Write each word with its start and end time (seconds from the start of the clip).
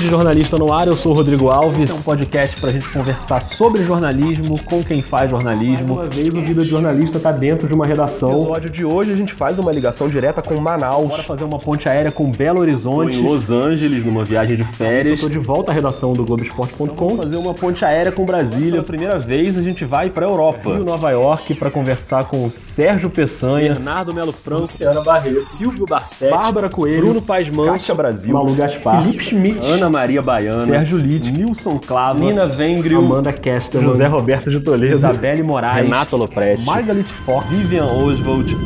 de 0.00 0.08
Jornalista 0.08 0.56
no 0.56 0.72
Ar, 0.72 0.86
eu 0.86 0.96
sou 0.96 1.12
o 1.12 1.14
Rodrigo 1.14 1.50
Alves. 1.50 1.90
É 1.90 1.94
um 1.94 2.00
podcast 2.00 2.58
para 2.58 2.70
a 2.70 2.72
gente 2.72 2.88
conversar 2.88 3.40
sobre 3.42 3.84
jornalismo, 3.84 4.58
com 4.64 4.82
quem 4.82 5.02
faz 5.02 5.30
jornalismo. 5.30 5.96
Mais 5.96 6.08
uma 6.08 6.08
vez, 6.08 6.34
o 6.34 6.40
Vida 6.40 6.62
de 6.62 6.70
Jornalista 6.70 7.18
está 7.18 7.30
dentro 7.30 7.68
de 7.68 7.74
uma 7.74 7.84
redação. 7.84 8.30
No 8.30 8.42
episódio 8.42 8.70
de 8.70 8.84
hoje, 8.84 9.12
a 9.12 9.16
gente 9.16 9.34
faz 9.34 9.58
uma 9.58 9.70
ligação 9.70 10.08
direta 10.08 10.40
com 10.40 10.58
Manaus. 10.58 11.08
Bora 11.08 11.22
fazer 11.22 11.44
uma 11.44 11.58
ponte 11.58 11.86
aérea 11.86 12.10
com 12.10 12.30
Belo 12.30 12.60
Horizonte. 12.60 13.18
Tô 13.18 13.22
em 13.22 13.30
Los 13.30 13.50
Angeles, 13.50 14.02
numa 14.02 14.24
viagem 14.24 14.56
de 14.56 14.64
férias. 14.64 15.14
Estou 15.14 15.28
de 15.28 15.38
volta 15.38 15.70
à 15.70 15.74
redação 15.74 16.14
do 16.14 16.24
Globoesporte.com. 16.24 16.84
Então, 16.84 17.16
fazer 17.18 17.36
uma 17.36 17.52
ponte 17.52 17.84
aérea 17.84 18.10
com 18.10 18.24
Brasília. 18.24 18.72
Pela 18.72 18.84
primeira 18.84 19.18
vez, 19.18 19.58
a 19.58 19.62
gente 19.62 19.84
vai 19.84 20.08
para 20.08 20.24
Europa. 20.24 20.76
Rio, 20.76 20.84
Nova 20.84 21.10
York, 21.10 21.54
para 21.56 21.70
conversar 21.70 22.24
com 22.24 22.46
o 22.46 22.50
Sérgio 22.50 23.10
Peçanha, 23.10 23.74
Bernardo 23.74 24.14
Melo 24.14 24.32
Franco, 24.32 24.62
Luciana 24.62 25.02
Barreto, 25.02 25.42
Silvio 25.42 25.84
Barcetti, 25.84 26.30
Bárbara 26.30 26.70
Coelho, 26.70 27.02
Bruno 27.02 27.20
Paes 27.20 27.50
Manso, 27.50 27.72
Caixa 27.72 27.94
Brasil, 27.94 28.32
Malu 28.32 28.54
Gaspar, 28.54 29.02
Felipe 29.02 29.24
Schmidt, 29.24 29.60
Ana 29.66 29.89
Maria 29.90 30.22
Baiana, 30.22 30.64
Sérgio 30.64 30.96
Lid, 30.96 31.30
Nilson 31.30 31.78
Clava, 31.78 32.18
Nina 32.18 32.46
Vengrio, 32.46 32.98
Amanda 32.98 33.32
Kester, 33.32 33.82
José 33.82 34.06
Roberto 34.06 34.50
de 34.50 34.60
Toledo, 34.60 34.94
Isabelle 34.94 35.42
Moraes, 35.42 35.84
Renato 35.84 36.16
Lopretti, 36.16 36.64
Margaret 36.64 37.02
Fox, 37.02 37.46
Vivian 37.48 37.86
Oswald. 37.86 38.56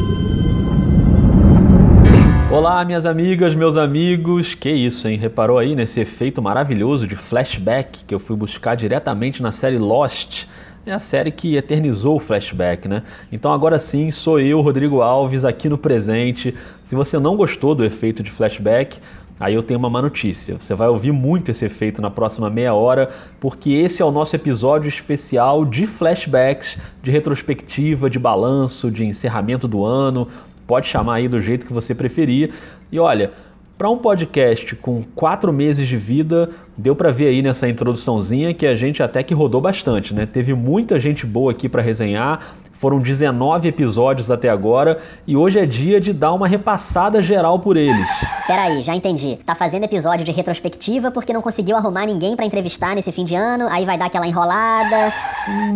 Olá, 2.52 2.84
minhas 2.84 3.04
amigas, 3.04 3.56
meus 3.56 3.76
amigos. 3.76 4.54
Que 4.54 4.70
isso, 4.70 5.08
hein? 5.08 5.16
Reparou 5.16 5.58
aí 5.58 5.74
nesse 5.74 6.00
efeito 6.00 6.40
maravilhoso 6.40 7.06
de 7.06 7.16
flashback 7.16 8.04
que 8.04 8.14
eu 8.14 8.20
fui 8.20 8.36
buscar 8.36 8.76
diretamente 8.76 9.42
na 9.42 9.50
série 9.50 9.78
Lost? 9.78 10.44
É 10.86 10.92
a 10.92 10.98
série 10.98 11.30
que 11.30 11.56
eternizou 11.56 12.16
o 12.16 12.20
flashback, 12.20 12.86
né? 12.86 13.02
Então 13.32 13.52
agora 13.52 13.78
sim, 13.78 14.10
sou 14.10 14.38
eu, 14.38 14.60
Rodrigo 14.60 15.00
Alves, 15.00 15.44
aqui 15.44 15.66
no 15.66 15.78
presente. 15.78 16.54
Se 16.84 16.94
você 16.94 17.18
não 17.18 17.36
gostou 17.36 17.74
do 17.74 17.84
efeito 17.84 18.22
de 18.22 18.30
flashback, 18.30 18.98
Aí 19.38 19.54
eu 19.54 19.62
tenho 19.62 19.78
uma 19.78 19.90
má 19.90 20.00
notícia. 20.00 20.58
Você 20.58 20.74
vai 20.74 20.88
ouvir 20.88 21.12
muito 21.12 21.50
esse 21.50 21.64
efeito 21.64 22.00
na 22.00 22.10
próxima 22.10 22.48
meia 22.48 22.72
hora, 22.72 23.10
porque 23.40 23.72
esse 23.72 24.00
é 24.00 24.04
o 24.04 24.12
nosso 24.12 24.36
episódio 24.36 24.88
especial 24.88 25.64
de 25.64 25.86
flashbacks, 25.86 26.78
de 27.02 27.10
retrospectiva, 27.10 28.08
de 28.08 28.18
balanço, 28.18 28.90
de 28.90 29.04
encerramento 29.04 29.66
do 29.66 29.84
ano. 29.84 30.28
Pode 30.66 30.86
chamar 30.86 31.14
aí 31.14 31.28
do 31.28 31.40
jeito 31.40 31.66
que 31.66 31.72
você 31.72 31.94
preferir. 31.94 32.52
E 32.92 32.98
olha, 32.98 33.32
para 33.76 33.90
um 33.90 33.98
podcast 33.98 34.76
com 34.76 35.02
quatro 35.16 35.52
meses 35.52 35.88
de 35.88 35.96
vida, 35.96 36.50
deu 36.78 36.94
para 36.94 37.10
ver 37.10 37.26
aí 37.26 37.42
nessa 37.42 37.68
introduçãozinha 37.68 38.54
que 38.54 38.66
a 38.66 38.76
gente 38.76 39.02
até 39.02 39.20
que 39.20 39.34
rodou 39.34 39.60
bastante, 39.60 40.14
né? 40.14 40.26
Teve 40.26 40.54
muita 40.54 40.96
gente 40.96 41.26
boa 41.26 41.50
aqui 41.50 41.68
para 41.68 41.82
resenhar. 41.82 42.54
Foram 42.84 42.98
19 42.98 43.66
episódios 43.66 44.30
até 44.30 44.50
agora 44.50 44.98
e 45.26 45.34
hoje 45.34 45.58
é 45.58 45.64
dia 45.64 45.98
de 45.98 46.12
dar 46.12 46.34
uma 46.34 46.46
repassada 46.46 47.22
geral 47.22 47.58
por 47.58 47.78
eles. 47.78 48.06
Peraí, 48.46 48.82
já 48.82 48.94
entendi. 48.94 49.36
Tá 49.36 49.54
fazendo 49.54 49.84
episódio 49.84 50.22
de 50.22 50.30
retrospectiva 50.30 51.10
porque 51.10 51.32
não 51.32 51.40
conseguiu 51.40 51.76
arrumar 51.76 52.04
ninguém 52.04 52.36
para 52.36 52.44
entrevistar 52.44 52.94
nesse 52.94 53.10
fim 53.10 53.24
de 53.24 53.34
ano, 53.34 53.68
aí 53.70 53.86
vai 53.86 53.96
dar 53.96 54.04
aquela 54.04 54.26
enrolada. 54.26 55.14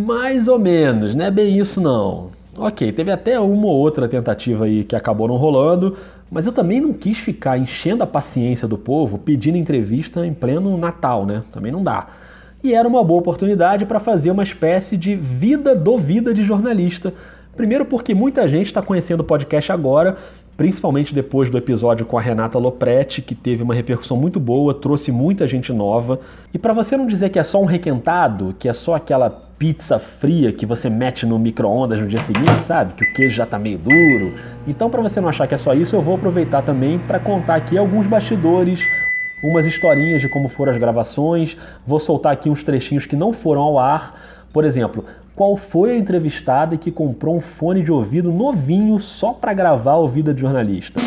Mais 0.05 0.49
ou 0.49 0.59
menos, 0.59 1.15
não 1.15 1.25
é 1.25 1.31
bem 1.31 1.59
isso 1.59 1.81
não. 1.81 2.29
Ok, 2.55 2.93
teve 2.93 3.11
até 3.11 3.41
uma 3.41 3.69
ou 3.69 3.77
outra 3.79 4.07
tentativa 4.07 4.67
aí 4.67 4.85
que 4.85 4.95
acabou 4.95 5.27
não 5.29 5.37
rolando, 5.39 5.97
mas 6.31 6.45
eu 6.45 6.53
também 6.53 6.79
não 6.79 6.93
quis 6.93 7.17
ficar 7.17 7.57
enchendo 7.57 8.03
a 8.03 8.07
paciência 8.07 8.69
do 8.69 8.77
povo 8.77 9.17
pedindo 9.17 9.57
entrevista 9.57 10.27
em 10.27 10.35
pleno 10.35 10.77
Natal, 10.77 11.25
né? 11.25 11.43
Também 11.51 11.73
não 11.73 11.83
dá 11.83 12.07
e 12.63 12.75
era 12.75 12.89
uma 12.89 13.05
boa 13.05 13.21
oportunidade 13.21 13.87
para 13.87 14.01
fazer 14.01 14.31
uma 14.31 14.43
espécie 14.43 14.97
de 14.97 15.15
vida 15.15 15.75
do 15.75 15.97
vida 15.97 16.35
de 16.35 16.43
jornalista. 16.43 17.13
Primeiro 17.57 17.85
porque 17.85 18.15
muita 18.15 18.49
gente 18.49 18.67
está 18.67 18.81
conhecendo 18.81 19.21
o 19.21 19.25
podcast 19.25 19.73
agora, 19.73 20.17
principalmente 20.57 21.15
depois 21.15 21.51
do 21.51 21.59
episódio 21.59 22.05
com 22.05 22.19
a 22.19 22.21
Renata 22.21 22.59
Lopretti, 22.59 23.23
que 23.23 23.35
teve 23.35 23.63
uma 23.63 23.75
repercussão 23.75 24.17
muito 24.17 24.41
boa, 24.41 24.75
trouxe 24.75 25.11
muita 25.13 25.47
gente 25.47 25.73
nova. 25.73 26.21
E 26.53 26.59
para 26.59 26.73
você 26.73 26.97
não 26.97 27.07
dizer 27.07 27.31
que 27.31 27.39
é 27.39 27.43
só 27.43 27.61
um 27.61 27.65
requentado, 27.65 28.55
que 28.59 28.69
é 28.69 28.73
só 28.73 28.95
aquela 28.95 29.31
pizza 29.59 29.99
fria 29.99 30.53
que 30.53 30.65
você 30.65 30.89
mete 30.89 31.27
no 31.27 31.39
micro-ondas 31.39 32.01
no 32.01 32.07
dia 32.07 32.21
seguinte, 32.21 32.65
sabe? 32.65 32.95
Que 32.95 33.05
o 33.05 33.15
queijo 33.15 33.35
já 33.35 33.45
tá 33.45 33.59
meio 33.59 33.79
duro. 33.79 34.33
Então, 34.67 34.89
para 34.89 35.03
você 35.03 35.21
não 35.21 35.29
achar 35.29 35.49
que 35.49 35.55
é 35.55 35.59
só 35.59 35.75
isso, 35.75 35.97
eu 35.97 36.03
vou 36.03 36.15
aproveitar 36.15 36.63
também 36.63 36.99
para 36.99 37.19
contar 37.19 37.57
aqui 37.57 37.77
alguns 37.77 38.07
bastidores, 38.07 38.81
umas 39.43 39.67
historinhas 39.67 40.21
de 40.21 40.29
como 40.29 40.49
foram 40.49 40.73
as 40.73 40.79
gravações, 40.79 41.57
vou 41.87 41.99
soltar 41.99 42.33
aqui 42.33 42.51
uns 42.51 42.63
trechinhos 42.63 43.07
que 43.07 43.17
não 43.17 43.33
foram 43.33 43.63
ao 43.63 43.79
ar. 43.79 44.47
Por 44.53 44.65
exemplo, 44.65 45.05
qual 45.35 45.57
foi 45.57 45.93
a 45.93 45.97
entrevistada 45.97 46.77
que 46.77 46.91
comprou 46.91 47.37
um 47.37 47.41
fone 47.41 47.83
de 47.83 47.93
ouvido 47.93 48.33
novinho 48.33 48.99
só 48.99 49.33
para 49.33 49.53
gravar 49.53 49.97
o 49.97 50.09
Vida 50.09 50.35
de 50.35 50.41
Jornalista? 50.41 51.01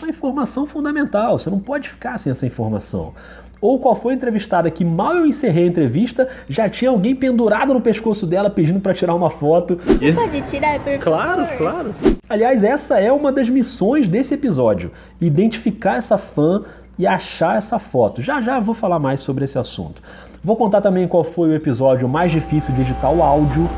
Uma 0.00 0.08
informação 0.08 0.66
fundamental, 0.66 1.38
você 1.38 1.50
não 1.50 1.60
pode 1.60 1.90
ficar 1.90 2.16
sem 2.18 2.30
essa 2.30 2.46
informação. 2.46 3.12
Ou 3.60 3.78
qual 3.78 3.94
foi 3.94 4.12
a 4.12 4.16
entrevistada 4.16 4.70
que 4.70 4.84
mal 4.84 5.16
eu 5.16 5.26
encerrei 5.26 5.64
a 5.64 5.68
entrevista, 5.68 6.28
já 6.48 6.68
tinha 6.68 6.90
alguém 6.90 7.14
pendurado 7.14 7.74
no 7.74 7.80
pescoço 7.80 8.26
dela 8.26 8.48
pedindo 8.48 8.80
para 8.80 8.94
tirar 8.94 9.14
uma 9.14 9.30
foto. 9.30 9.78
E... 10.00 10.12
Pode 10.12 10.40
tirar, 10.42 10.78
por 10.80 10.98
Claro, 10.98 11.46
claro. 11.56 11.94
Aliás, 12.28 12.62
essa 12.62 12.98
é 12.98 13.10
uma 13.12 13.32
das 13.32 13.48
missões 13.48 14.08
desse 14.08 14.34
episódio: 14.34 14.92
identificar 15.20 15.96
essa 15.96 16.16
fã 16.16 16.62
e 16.98 17.06
achar 17.06 17.56
essa 17.56 17.78
foto. 17.78 18.20
Já 18.20 18.40
já 18.40 18.58
vou 18.60 18.74
falar 18.74 18.98
mais 18.98 19.20
sobre 19.20 19.44
esse 19.44 19.58
assunto. 19.58 20.02
Vou 20.42 20.56
contar 20.56 20.80
também 20.80 21.08
qual 21.08 21.24
foi 21.24 21.50
o 21.50 21.54
episódio 21.54 22.08
mais 22.08 22.30
difícil 22.30 22.72
de 22.74 22.82
editar 22.82 23.10
o 23.10 23.22
áudio, 23.22 23.68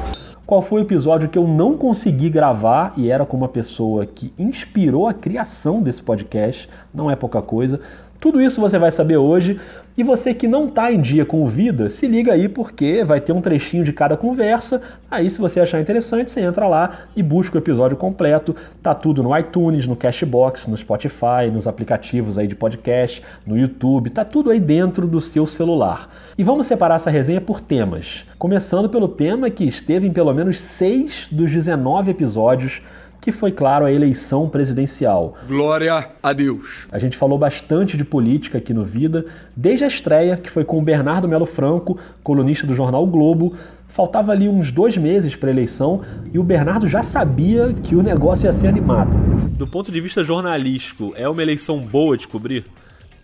qual 0.46 0.60
foi 0.60 0.80
o 0.80 0.84
episódio 0.84 1.28
que 1.28 1.38
eu 1.38 1.46
não 1.46 1.76
consegui 1.76 2.28
gravar 2.28 2.92
e 2.96 3.10
era 3.10 3.24
com 3.24 3.36
uma 3.36 3.48
pessoa 3.48 4.04
que 4.04 4.32
inspirou 4.38 5.06
a 5.06 5.14
criação 5.14 5.80
desse 5.80 6.02
podcast, 6.02 6.68
não 6.92 7.10
é 7.10 7.16
pouca 7.16 7.40
coisa. 7.40 7.80
Tudo 8.20 8.38
isso 8.38 8.60
você 8.60 8.78
vai 8.78 8.92
saber 8.92 9.16
hoje. 9.16 9.58
E 9.96 10.02
você 10.02 10.32
que 10.32 10.46
não 10.46 10.68
está 10.68 10.92
em 10.92 11.00
dia 11.00 11.24
com 11.24 11.42
o 11.42 11.48
Vida, 11.48 11.88
se 11.88 12.06
liga 12.06 12.32
aí 12.32 12.48
porque 12.48 13.02
vai 13.02 13.20
ter 13.20 13.32
um 13.32 13.40
trechinho 13.40 13.82
de 13.82 13.92
cada 13.92 14.16
conversa. 14.16 14.80
Aí, 15.10 15.28
se 15.30 15.40
você 15.40 15.58
achar 15.58 15.80
interessante, 15.80 16.30
você 16.30 16.42
entra 16.42 16.68
lá 16.68 17.00
e 17.16 17.22
busca 17.22 17.56
o 17.56 17.60
episódio 17.60 17.96
completo. 17.96 18.54
Tá 18.82 18.94
tudo 18.94 19.22
no 19.22 19.36
iTunes, 19.36 19.86
no 19.86 19.96
Cashbox, 19.96 20.66
no 20.68 20.76
Spotify, 20.76 21.50
nos 21.52 21.66
aplicativos 21.66 22.38
aí 22.38 22.46
de 22.46 22.54
podcast, 22.54 23.22
no 23.46 23.58
YouTube. 23.58 24.10
Tá 24.10 24.24
tudo 24.24 24.50
aí 24.50 24.60
dentro 24.60 25.06
do 25.06 25.20
seu 25.20 25.46
celular. 25.46 26.08
E 26.36 26.44
vamos 26.44 26.66
separar 26.66 26.96
essa 26.96 27.10
resenha 27.10 27.40
por 27.40 27.60
temas. 27.60 28.24
Começando 28.38 28.88
pelo 28.88 29.08
tema 29.08 29.50
que 29.50 29.64
esteve 29.64 30.06
em 30.06 30.12
pelo 30.12 30.32
menos 30.32 30.60
6 30.60 31.28
dos 31.32 31.50
19 31.50 32.10
episódios 32.10 32.80
que 33.20 33.30
foi, 33.30 33.52
claro, 33.52 33.84
a 33.84 33.92
eleição 33.92 34.48
presidencial. 34.48 35.36
Glória 35.46 36.08
a 36.22 36.32
Deus! 36.32 36.86
A 36.90 36.98
gente 36.98 37.16
falou 37.16 37.38
bastante 37.38 37.96
de 37.96 38.04
política 38.04 38.58
aqui 38.58 38.72
no 38.72 38.84
Vida, 38.84 39.26
desde 39.54 39.84
a 39.84 39.88
estreia, 39.88 40.36
que 40.36 40.50
foi 40.50 40.64
com 40.64 40.78
o 40.78 40.82
Bernardo 40.82 41.28
Melo 41.28 41.46
Franco, 41.46 41.98
colunista 42.22 42.66
do 42.66 42.74
jornal 42.74 43.04
o 43.04 43.06
Globo. 43.06 43.54
Faltava 43.88 44.32
ali 44.32 44.48
uns 44.48 44.70
dois 44.70 44.96
meses 44.96 45.34
para 45.34 45.50
a 45.50 45.52
eleição 45.52 46.02
e 46.32 46.38
o 46.38 46.44
Bernardo 46.44 46.88
já 46.88 47.02
sabia 47.02 47.72
que 47.72 47.96
o 47.96 48.02
negócio 48.02 48.46
ia 48.46 48.52
ser 48.52 48.68
animado. 48.68 49.10
Do 49.50 49.66
ponto 49.66 49.90
de 49.90 50.00
vista 50.00 50.22
jornalístico, 50.22 51.12
é 51.16 51.28
uma 51.28 51.42
eleição 51.42 51.80
boa 51.80 52.16
de 52.16 52.26
cobrir? 52.26 52.64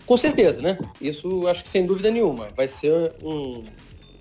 Com 0.04 0.16
certeza, 0.16 0.60
né? 0.60 0.76
Isso 1.00 1.46
acho 1.46 1.62
que 1.62 1.68
sem 1.68 1.86
dúvida 1.86 2.10
nenhuma. 2.10 2.48
Vai 2.56 2.68
ser 2.68 3.12
um, 3.22 3.62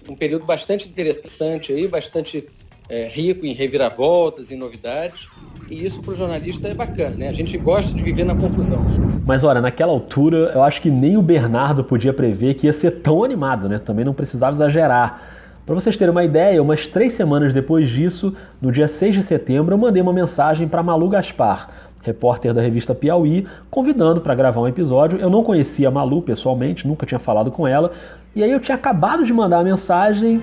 um 0.09 0.15
período 0.15 0.45
bastante 0.45 0.87
interessante 0.87 1.73
aí, 1.73 1.87
bastante 1.87 2.47
é, 2.89 3.07
rico 3.07 3.45
em 3.45 3.53
reviravoltas, 3.53 4.51
em 4.51 4.57
novidades. 4.57 5.27
E 5.69 5.83
isso 5.85 6.01
para 6.01 6.13
o 6.13 6.15
jornalista 6.15 6.67
é 6.67 6.73
bacana, 6.73 7.15
né? 7.15 7.27
A 7.27 7.31
gente 7.31 7.57
gosta 7.57 7.93
de 7.93 8.03
viver 8.03 8.23
na 8.23 8.35
confusão. 8.35 8.79
Mas 9.25 9.43
olha, 9.43 9.59
naquela 9.59 9.91
altura 9.91 10.51
eu 10.53 10.61
acho 10.61 10.79
que 10.81 10.91
nem 10.91 11.17
o 11.17 11.21
Bernardo 11.21 11.83
podia 11.83 12.13
prever 12.13 12.53
que 12.53 12.67
ia 12.67 12.73
ser 12.73 12.91
tão 13.01 13.23
animado, 13.23 13.67
né? 13.67 13.79
Também 13.79 14.05
não 14.05 14.13
precisava 14.13 14.55
exagerar. 14.55 15.21
Para 15.65 15.73
vocês 15.73 15.97
terem 15.97 16.11
uma 16.11 16.23
ideia, 16.23 16.61
umas 16.61 16.85
três 16.85 17.15
semanas 17.15 17.51
depois 17.51 17.89
disso, 17.89 18.35
no 18.61 18.71
dia 18.71 18.87
6 18.87 19.15
de 19.15 19.23
setembro, 19.23 19.73
eu 19.73 19.79
mandei 19.79 19.99
uma 19.99 20.13
mensagem 20.13 20.67
para 20.67 20.83
Malu 20.83 21.09
Gaspar, 21.09 21.71
repórter 22.03 22.53
da 22.53 22.61
revista 22.61 22.93
Piauí, 22.93 23.47
convidando 23.71 24.21
para 24.21 24.35
gravar 24.35 24.61
um 24.61 24.67
episódio. 24.67 25.17
Eu 25.17 25.31
não 25.31 25.43
conhecia 25.43 25.87
a 25.87 25.91
Malu 25.91 26.21
pessoalmente, 26.21 26.87
nunca 26.87 27.07
tinha 27.07 27.17
falado 27.17 27.49
com 27.49 27.67
ela, 27.67 27.91
e 28.35 28.43
aí 28.43 28.51
eu 28.51 28.59
tinha 28.59 28.75
acabado 28.75 29.25
de 29.25 29.33
mandar 29.33 29.57
a 29.57 29.63
mensagem. 29.63 30.39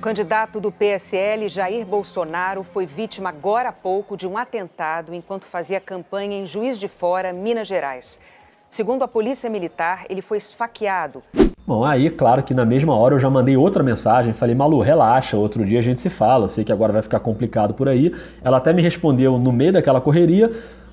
Candidato 0.00 0.58
do 0.58 0.72
PSL, 0.72 1.46
Jair 1.50 1.84
Bolsonaro, 1.84 2.62
foi 2.62 2.86
vítima 2.86 3.28
agora 3.28 3.68
há 3.68 3.72
pouco 3.72 4.16
de 4.16 4.26
um 4.26 4.38
atentado 4.38 5.14
enquanto 5.14 5.44
fazia 5.44 5.78
campanha 5.78 6.40
em 6.40 6.46
Juiz 6.46 6.80
de 6.80 6.88
Fora, 6.88 7.34
Minas 7.34 7.68
Gerais. 7.68 8.18
Segundo 8.66 9.04
a 9.04 9.08
Polícia 9.08 9.50
Militar, 9.50 10.06
ele 10.08 10.22
foi 10.22 10.38
esfaqueado. 10.38 11.22
Bom, 11.66 11.84
aí, 11.84 12.08
claro 12.08 12.42
que 12.42 12.54
na 12.54 12.64
mesma 12.64 12.96
hora 12.96 13.14
eu 13.14 13.20
já 13.20 13.28
mandei 13.28 13.58
outra 13.58 13.82
mensagem, 13.82 14.32
falei, 14.32 14.54
Malu, 14.54 14.80
relaxa, 14.80 15.36
outro 15.36 15.66
dia 15.66 15.80
a 15.80 15.82
gente 15.82 16.00
se 16.00 16.08
fala, 16.08 16.48
sei 16.48 16.64
que 16.64 16.72
agora 16.72 16.94
vai 16.94 17.02
ficar 17.02 17.20
complicado 17.20 17.74
por 17.74 17.86
aí. 17.86 18.14
Ela 18.42 18.56
até 18.56 18.72
me 18.72 18.80
respondeu 18.80 19.38
no 19.38 19.52
meio 19.52 19.74
daquela 19.74 20.00
correria, 20.00 20.50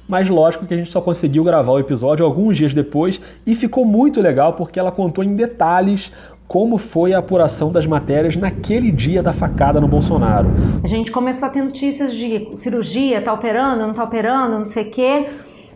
mas 0.08 0.30
lógico 0.30 0.66
que 0.66 0.74
a 0.74 0.78
gente 0.78 0.90
só 0.90 1.00
conseguiu 1.00 1.44
gravar 1.44 1.72
o 1.72 1.80
episódio 1.80 2.26
alguns 2.26 2.58
dias 2.58 2.74
depois 2.74 3.22
e 3.46 3.56
ficou 3.56 3.86
muito 3.86 4.22
legal 4.22 4.54
porque 4.54 4.80
ela 4.80 4.92
contou 4.92 5.24
em 5.24 5.36
detalhes 5.36 6.12
como 6.48 6.78
foi 6.78 7.14
a 7.14 7.20
apuração 7.20 7.72
das 7.72 7.86
matérias 7.86 8.36
naquele 8.36 8.92
dia 8.92 9.22
da 9.22 9.34
facada 9.34 9.82
no 9.82 9.88
Bolsonaro. 9.88 10.48
A 10.84 10.88
gente 10.88 11.12
começou 11.12 11.48
a 11.48 11.52
ter 11.52 11.62
notícias 11.62 12.16
de 12.16 12.50
cirurgia, 12.56 13.22
tá 13.22 13.34
operando, 13.34 13.86
não 13.86 13.94
tá 13.94 14.04
operando, 14.04 14.60
não 14.60 14.66
sei 14.66 14.84
o 14.84 14.92
quê. 14.92 15.26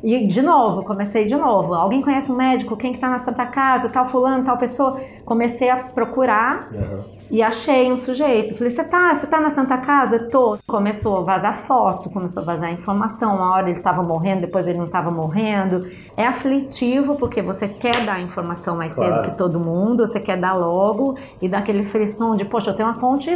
E 0.03 0.25
de 0.25 0.42
novo, 0.42 0.83
comecei 0.83 1.25
de 1.25 1.36
novo. 1.36 1.74
Alguém 1.74 2.01
conhece 2.01 2.31
um 2.31 2.36
médico? 2.36 2.75
Quem 2.75 2.94
que 2.94 3.00
tá 3.00 3.09
na 3.09 3.19
Santa 3.19 3.45
Casa? 3.45 3.89
Tal 3.89 4.09
fulano, 4.09 4.44
tal 4.44 4.57
pessoa? 4.57 5.00
Comecei 5.25 5.69
a 5.69 5.77
procurar. 5.77 6.69
Uhum. 6.71 7.21
E 7.31 7.42
achei 7.42 7.89
um 7.89 7.95
sujeito. 7.95 8.57
Falei, 8.57 8.74
você 8.74 8.83
tá, 8.83 9.15
você 9.15 9.25
tá 9.25 9.39
na 9.39 9.50
Santa 9.50 9.77
Casa? 9.77 10.27
Tô. 10.30 10.57
Começou 10.68 11.19
a 11.19 11.21
vazar 11.21 11.59
foto, 11.65 12.09
começou 12.09 12.44
a 12.44 12.45
vazar 12.45 12.74
informação. 12.74 13.36
Uma 13.36 13.53
hora 13.53 13.69
ele 13.69 13.77
estava 13.77 14.03
morrendo, 14.03 14.42
depois 14.42 14.68
ele 14.68 14.77
não 14.77 14.86
estava 14.86 15.09
morrendo. 15.09 15.89
É 16.18 16.27
aflitivo 16.27 17.15
porque 17.15 17.42
você 17.42 17.69
quer 17.69 18.06
dar 18.06 18.19
informação 18.19 18.75
mais 18.75 18.94
claro. 18.94 19.13
cedo 19.13 19.31
que 19.31 19.38
todo 19.38 19.62
mundo, 19.62 20.06
você 20.06 20.19
quer 20.19 20.38
dar 20.38 20.56
logo 20.56 21.15
e 21.42 21.48
dar 21.48 21.59
aquele 21.59 21.86
frisson 21.86 22.36
de, 22.36 22.44
poxa, 22.44 22.71
eu 22.71 22.75
tenho 22.75 22.89
uma 22.89 23.00
fonte 23.00 23.30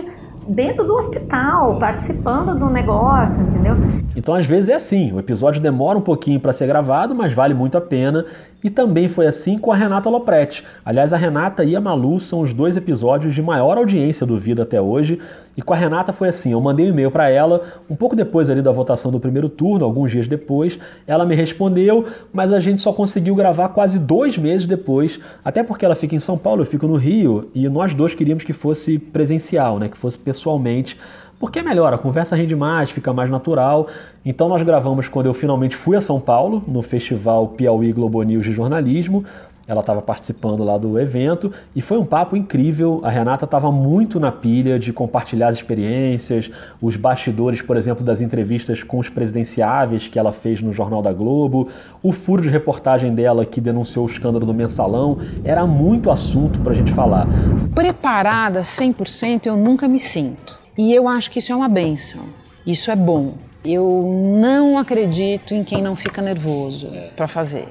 dentro 0.48 0.86
do 0.86 0.94
hospital, 0.94 1.78
participando 1.80 2.58
do 2.58 2.70
negócio, 2.70 3.42
entendeu? 3.42 3.76
Então, 4.16 4.34
às 4.34 4.46
vezes 4.46 4.70
é 4.70 4.76
assim, 4.76 5.12
o 5.12 5.20
episódio 5.20 5.62
demora 5.62 5.98
um 5.98 6.02
pouquinho 6.02 6.40
para 6.40 6.54
ser 6.54 6.68
gravado, 6.68 7.14
mas 7.14 7.34
vale 7.34 7.54
muito 7.54 7.78
a 7.78 7.82
pena 7.82 8.26
e 8.66 8.70
também 8.72 9.08
foi 9.08 9.28
assim 9.28 9.60
com 9.60 9.72
a 9.72 9.76
Renata 9.76 10.10
Lopretti. 10.10 10.64
Aliás, 10.84 11.14
a 11.14 11.18
Renata 11.18 11.64
e 11.64 11.76
a 11.76 11.80
Malu 11.80 12.20
são 12.20 12.42
os 12.42 12.52
dois 12.52 12.76
episódios 12.76 13.36
de 13.36 13.40
maior 13.40 13.78
audiência 13.78 14.26
do 14.26 14.40
Vida 14.40 14.64
até 14.64 14.82
hoje. 14.82 15.20
E 15.56 15.62
com 15.62 15.72
a 15.72 15.78
Renata 15.78 16.12
foi 16.12 16.30
assim: 16.30 16.52
eu 16.52 16.60
mandei 16.60 16.88
um 16.88 16.90
e-mail 16.90 17.12
para 17.12 17.30
ela, 17.30 17.62
um 17.88 17.96
pouco 17.96 18.16
depois 18.16 18.50
ali 18.50 18.64
da 18.64 18.72
votação 18.72 19.12
do 19.12 19.20
primeiro 19.20 19.50
turno, 19.50 19.86
alguns 19.86 20.10
dias 20.10 20.28
depois. 20.28 20.80
Ela 21.06 21.28
me 21.28 21.36
respondeu, 21.36 22.08
mas 22.34 22.52
a 22.52 22.60
gente 22.60 22.82
só 22.82 22.92
conseguiu 22.92 23.36
gravar 23.36 23.70
quase 23.70 24.00
dois 24.00 24.36
meses 24.36 24.66
depois, 24.66 25.20
até 25.44 25.62
porque 25.62 25.86
ela 25.86 25.94
fica 25.94 26.16
em 26.16 26.20
São 26.20 26.36
Paulo, 26.36 26.64
eu 26.64 26.66
fico 26.66 26.88
no 26.88 26.96
Rio, 26.96 27.52
e 27.54 27.70
nós 27.70 27.94
dois 27.94 28.16
queríamos 28.16 28.44
que 28.44 28.52
fosse 28.52 28.98
presencial, 28.98 29.78
né, 29.78 29.90
que 29.90 29.98
fosse 29.98 30.18
pessoalmente 30.18 30.98
porque 31.46 31.60
é 31.60 31.62
melhor, 31.62 31.94
a 31.94 31.98
conversa 32.00 32.36
rende 32.36 32.56
mais, 32.56 32.90
fica 32.90 33.14
mais 33.14 33.30
natural. 33.30 33.88
Então 34.26 34.50
nós 34.50 34.64
gravamos 34.64 35.08
quando 35.08 35.28
eu 35.28 35.34
finalmente 35.36 35.76
fui 35.76 35.96
a 35.96 36.02
São 36.02 36.20
Paulo, 36.20 36.64
no 36.68 36.82
Festival 36.82 37.50
Piauí 37.50 37.94
Globo 37.94 38.24
News 38.24 38.44
de 38.44 38.52
Jornalismo. 38.52 39.24
Ela 39.68 39.82
estava 39.82 40.02
participando 40.02 40.64
lá 40.64 40.76
do 40.76 41.00
evento 41.00 41.54
e 41.76 41.84
foi 41.84 42.00
um 42.00 42.06
papo 42.06 42.36
incrível. 42.36 43.00
A 43.04 43.12
Renata 43.12 43.46
estava 43.46 43.72
muito 43.72 44.20
na 44.20 44.32
pilha 44.32 44.80
de 44.80 44.92
compartilhar 44.92 45.50
as 45.50 45.58
experiências, 45.58 46.50
os 46.82 46.96
bastidores, 46.96 47.62
por 47.62 47.78
exemplo, 47.78 48.04
das 48.04 48.22
entrevistas 48.22 48.82
com 48.82 48.98
os 48.98 49.08
presidenciáveis 49.08 50.08
que 50.08 50.18
ela 50.18 50.34
fez 50.34 50.64
no 50.64 50.74
Jornal 50.74 51.04
da 51.04 51.14
Globo, 51.14 51.70
o 52.02 52.12
furo 52.12 52.42
de 52.42 52.50
reportagem 52.50 53.14
dela 53.14 53.46
que 53.46 53.62
denunciou 53.62 54.06
o 54.06 54.10
escândalo 54.10 54.48
do 54.48 54.54
mensalão. 54.54 55.20
Era 55.44 55.64
muito 55.68 56.10
assunto 56.10 56.60
para 56.62 56.72
a 56.72 56.76
gente 56.76 56.92
falar. 56.92 57.28
Preparada 57.76 58.62
100% 58.62 59.46
eu 59.46 59.56
nunca 59.56 59.88
me 59.88 60.00
sinto. 60.00 60.65
E 60.78 60.94
eu 60.94 61.08
acho 61.08 61.32
que 61.32 61.40
isso 61.40 61.52
é 61.52 61.56
uma 61.56 61.70
benção. 61.70 62.24
Isso 62.66 62.92
é 62.92 62.96
bom. 62.96 63.36
Eu 63.64 64.04
não 64.40 64.78
acredito 64.78 65.54
em 65.54 65.64
quem 65.64 65.82
não 65.82 65.96
fica 65.96 66.22
nervoso 66.22 66.92
para 67.16 67.28
fazer. 67.28 67.68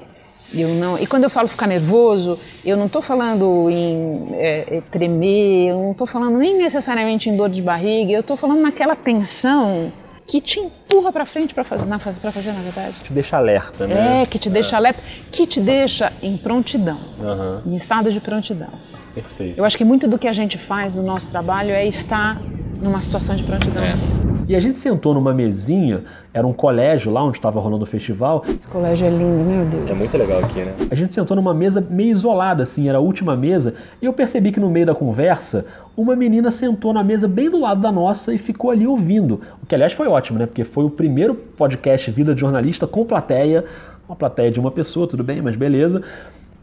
Eu 0.53 0.69
não, 0.69 0.97
e 0.97 1.07
quando 1.07 1.23
eu 1.23 1.29
falo 1.29 1.47
ficar 1.47 1.67
nervoso, 1.67 2.39
eu 2.63 2.77
não 2.77 2.85
estou 2.85 3.01
falando 3.01 3.69
em 3.69 4.29
é, 4.33 4.77
é, 4.77 4.81
tremer, 4.91 5.69
eu 5.69 5.79
não 5.79 5.91
estou 5.91 6.05
falando 6.05 6.37
nem 6.37 6.57
necessariamente 6.57 7.29
em 7.29 7.35
dor 7.35 7.49
de 7.49 7.61
barriga, 7.61 8.11
eu 8.11 8.21
estou 8.21 8.37
falando 8.37 8.61
naquela 8.61 8.95
tensão 8.95 9.91
que 10.25 10.41
te 10.41 10.59
empurra 10.59 11.11
para 11.11 11.25
frente 11.25 11.53
para 11.53 11.63
fazer, 11.63 11.87
na, 11.87 11.99
fazer, 11.99 12.51
na 12.51 12.61
verdade. 12.61 12.99
Te 13.03 13.13
deixa 13.13 13.37
alerta, 13.37 13.85
né? 13.87 14.21
É, 14.21 14.25
que 14.25 14.39
te 14.39 14.49
deixa 14.49 14.75
é. 14.75 14.77
alerta, 14.77 15.01
que 15.31 15.45
te 15.45 15.59
deixa 15.59 16.11
em 16.21 16.37
prontidão, 16.37 16.97
uhum. 17.19 17.73
em 17.73 17.75
estado 17.75 18.11
de 18.11 18.19
prontidão. 18.19 18.69
Perfeito. 19.13 19.57
Eu 19.57 19.65
acho 19.65 19.77
que 19.77 19.85
muito 19.85 20.07
do 20.07 20.17
que 20.17 20.27
a 20.27 20.33
gente 20.33 20.57
faz 20.57 20.95
no 20.95 21.03
nosso 21.03 21.29
trabalho 21.29 21.71
é 21.71 21.85
estar 21.87 22.41
numa 22.85 23.01
situação 23.01 23.35
de 23.35 23.43
prontidão, 23.43 23.83
é. 23.83 23.89
sim. 23.89 24.05
E 24.47 24.55
a 24.55 24.59
gente 24.59 24.77
sentou 24.77 25.13
numa 25.13 25.33
mesinha, 25.33 26.03
era 26.31 26.45
um 26.45 26.53
colégio 26.53 27.11
lá 27.11 27.23
onde 27.23 27.37
estava 27.37 27.59
rolando 27.59 27.83
o 27.83 27.87
festival. 27.87 28.45
Esse 28.47 28.67
colégio 28.67 29.07
é 29.07 29.09
lindo, 29.09 29.43
meu 29.43 29.65
Deus. 29.65 29.89
É 29.89 29.93
muito 29.95 30.15
legal 30.15 30.39
aqui, 30.39 30.59
né? 30.59 30.73
A 30.89 30.93
gente 30.93 31.13
sentou 31.13 31.35
numa 31.35 31.53
mesa 31.53 31.81
meio 31.81 32.11
isolada, 32.11 32.61
assim, 32.61 32.87
era 32.87 32.99
a 32.99 33.01
última 33.01 33.35
mesa, 33.35 33.73
e 33.99 34.05
eu 34.05 34.13
percebi 34.13 34.51
que 34.51 34.59
no 34.59 34.69
meio 34.69 34.85
da 34.85 34.93
conversa, 34.93 35.65
uma 35.97 36.15
menina 36.15 36.51
sentou 36.51 36.93
na 36.93 37.03
mesa 37.03 37.27
bem 37.27 37.49
do 37.49 37.59
lado 37.59 37.81
da 37.81 37.91
nossa 37.91 38.33
e 38.33 38.37
ficou 38.37 38.69
ali 38.69 38.85
ouvindo. 38.85 39.41
O 39.63 39.65
que, 39.65 39.73
aliás, 39.73 39.93
foi 39.93 40.07
ótimo, 40.07 40.37
né? 40.37 40.45
Porque 40.45 40.63
foi 40.63 40.85
o 40.85 40.89
primeiro 40.91 41.33
podcast 41.33 42.11
Vida 42.11 42.35
de 42.35 42.41
Jornalista 42.41 42.85
com 42.85 43.03
plateia, 43.03 43.65
uma 44.07 44.15
plateia 44.15 44.51
de 44.51 44.59
uma 44.59 44.69
pessoa, 44.69 45.07
tudo 45.07 45.23
bem, 45.23 45.41
mas 45.41 45.55
beleza. 45.55 46.03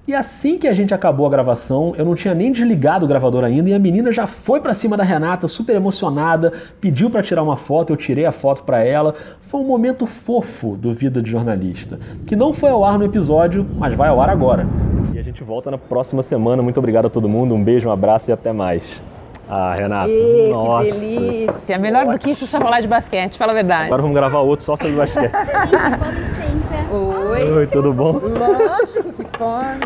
E 0.07 0.13
assim 0.13 0.59
que 0.59 0.67
a 0.67 0.75
gente 0.75 0.93
acabou 0.93 1.25
a 1.29 1.31
gravação, 1.31 1.95
eu 1.97 2.05
não 2.05 2.17
tinha 2.17 2.35
nem 2.35 2.51
desligado 2.51 3.05
o 3.05 3.09
gravador 3.09 3.45
ainda 3.45 3.71
e 3.71 3.75
a 3.75 3.79
menina 3.79 4.11
já 4.11 4.27
foi 4.27 4.61
para 4.61 4.75
cima 4.75 4.97
da 4.97 5.05
Renata, 5.05 5.47
super 5.47 5.77
emocionada, 5.77 6.53
pediu 6.81 7.09
para 7.09 7.23
tirar 7.23 7.41
uma 7.41 7.57
foto, 7.57 7.93
eu 7.93 7.97
tirei 7.97 8.27
a 8.27 8.33
foto 8.33 8.65
para 8.65 8.83
ela. 8.83 9.15
Foi 9.43 9.61
um 9.61 9.65
momento 9.65 10.05
fofo 10.05 10.77
do 10.77 10.93
Vida 10.93 11.23
de 11.23 11.31
Jornalista, 11.31 12.01
que 12.27 12.35
não 12.35 12.53
foi 12.53 12.71
ao 12.71 12.85
ar 12.85 12.99
no 12.99 13.05
episódio, 13.05 13.65
mas 13.79 13.95
vai 13.95 14.09
ao 14.09 14.21
ar 14.21 14.29
agora. 14.29 14.67
E 15.15 15.21
a 15.21 15.23
gente 15.23 15.45
volta 15.45 15.71
na 15.71 15.79
próxima 15.79 16.21
semana. 16.21 16.65
Muito 16.65 16.79
obrigado 16.79 17.07
a 17.07 17.11
todo 17.11 17.29
mundo, 17.29 17.55
um 17.55 17.63
beijo, 17.63 17.89
um 17.89 17.93
abraço 17.93 18.29
e 18.29 18.33
até 18.33 18.53
mais. 18.53 19.01
Ah, 19.49 19.77
Renata. 19.79 20.11
Ê, 20.11 20.49
Nossa. 20.51 20.85
Que 20.85 20.93
delícia. 20.93 21.79
Melhor 21.79 22.07
do 22.09 22.19
que 22.19 22.31
isso 22.31 22.45
só 22.45 22.61
falar 22.61 22.81
de 22.81 22.89
basquete, 22.89 23.39
fala 23.39 23.53
a 23.53 23.55
verdade. 23.55 23.87
Agora 23.87 24.03
vamos 24.03 24.17
gravar 24.17 24.41
outro 24.41 24.65
só 24.65 24.75
sobre 24.75 24.95
basquete. 24.95 25.31
Gente. 25.31 26.53
Oi. 26.95 27.51
Oi, 27.51 27.67
tudo 27.69 27.91
bom? 27.95 28.21
Lógico 28.21 29.13
que 29.15 29.25
pode. 29.39 29.81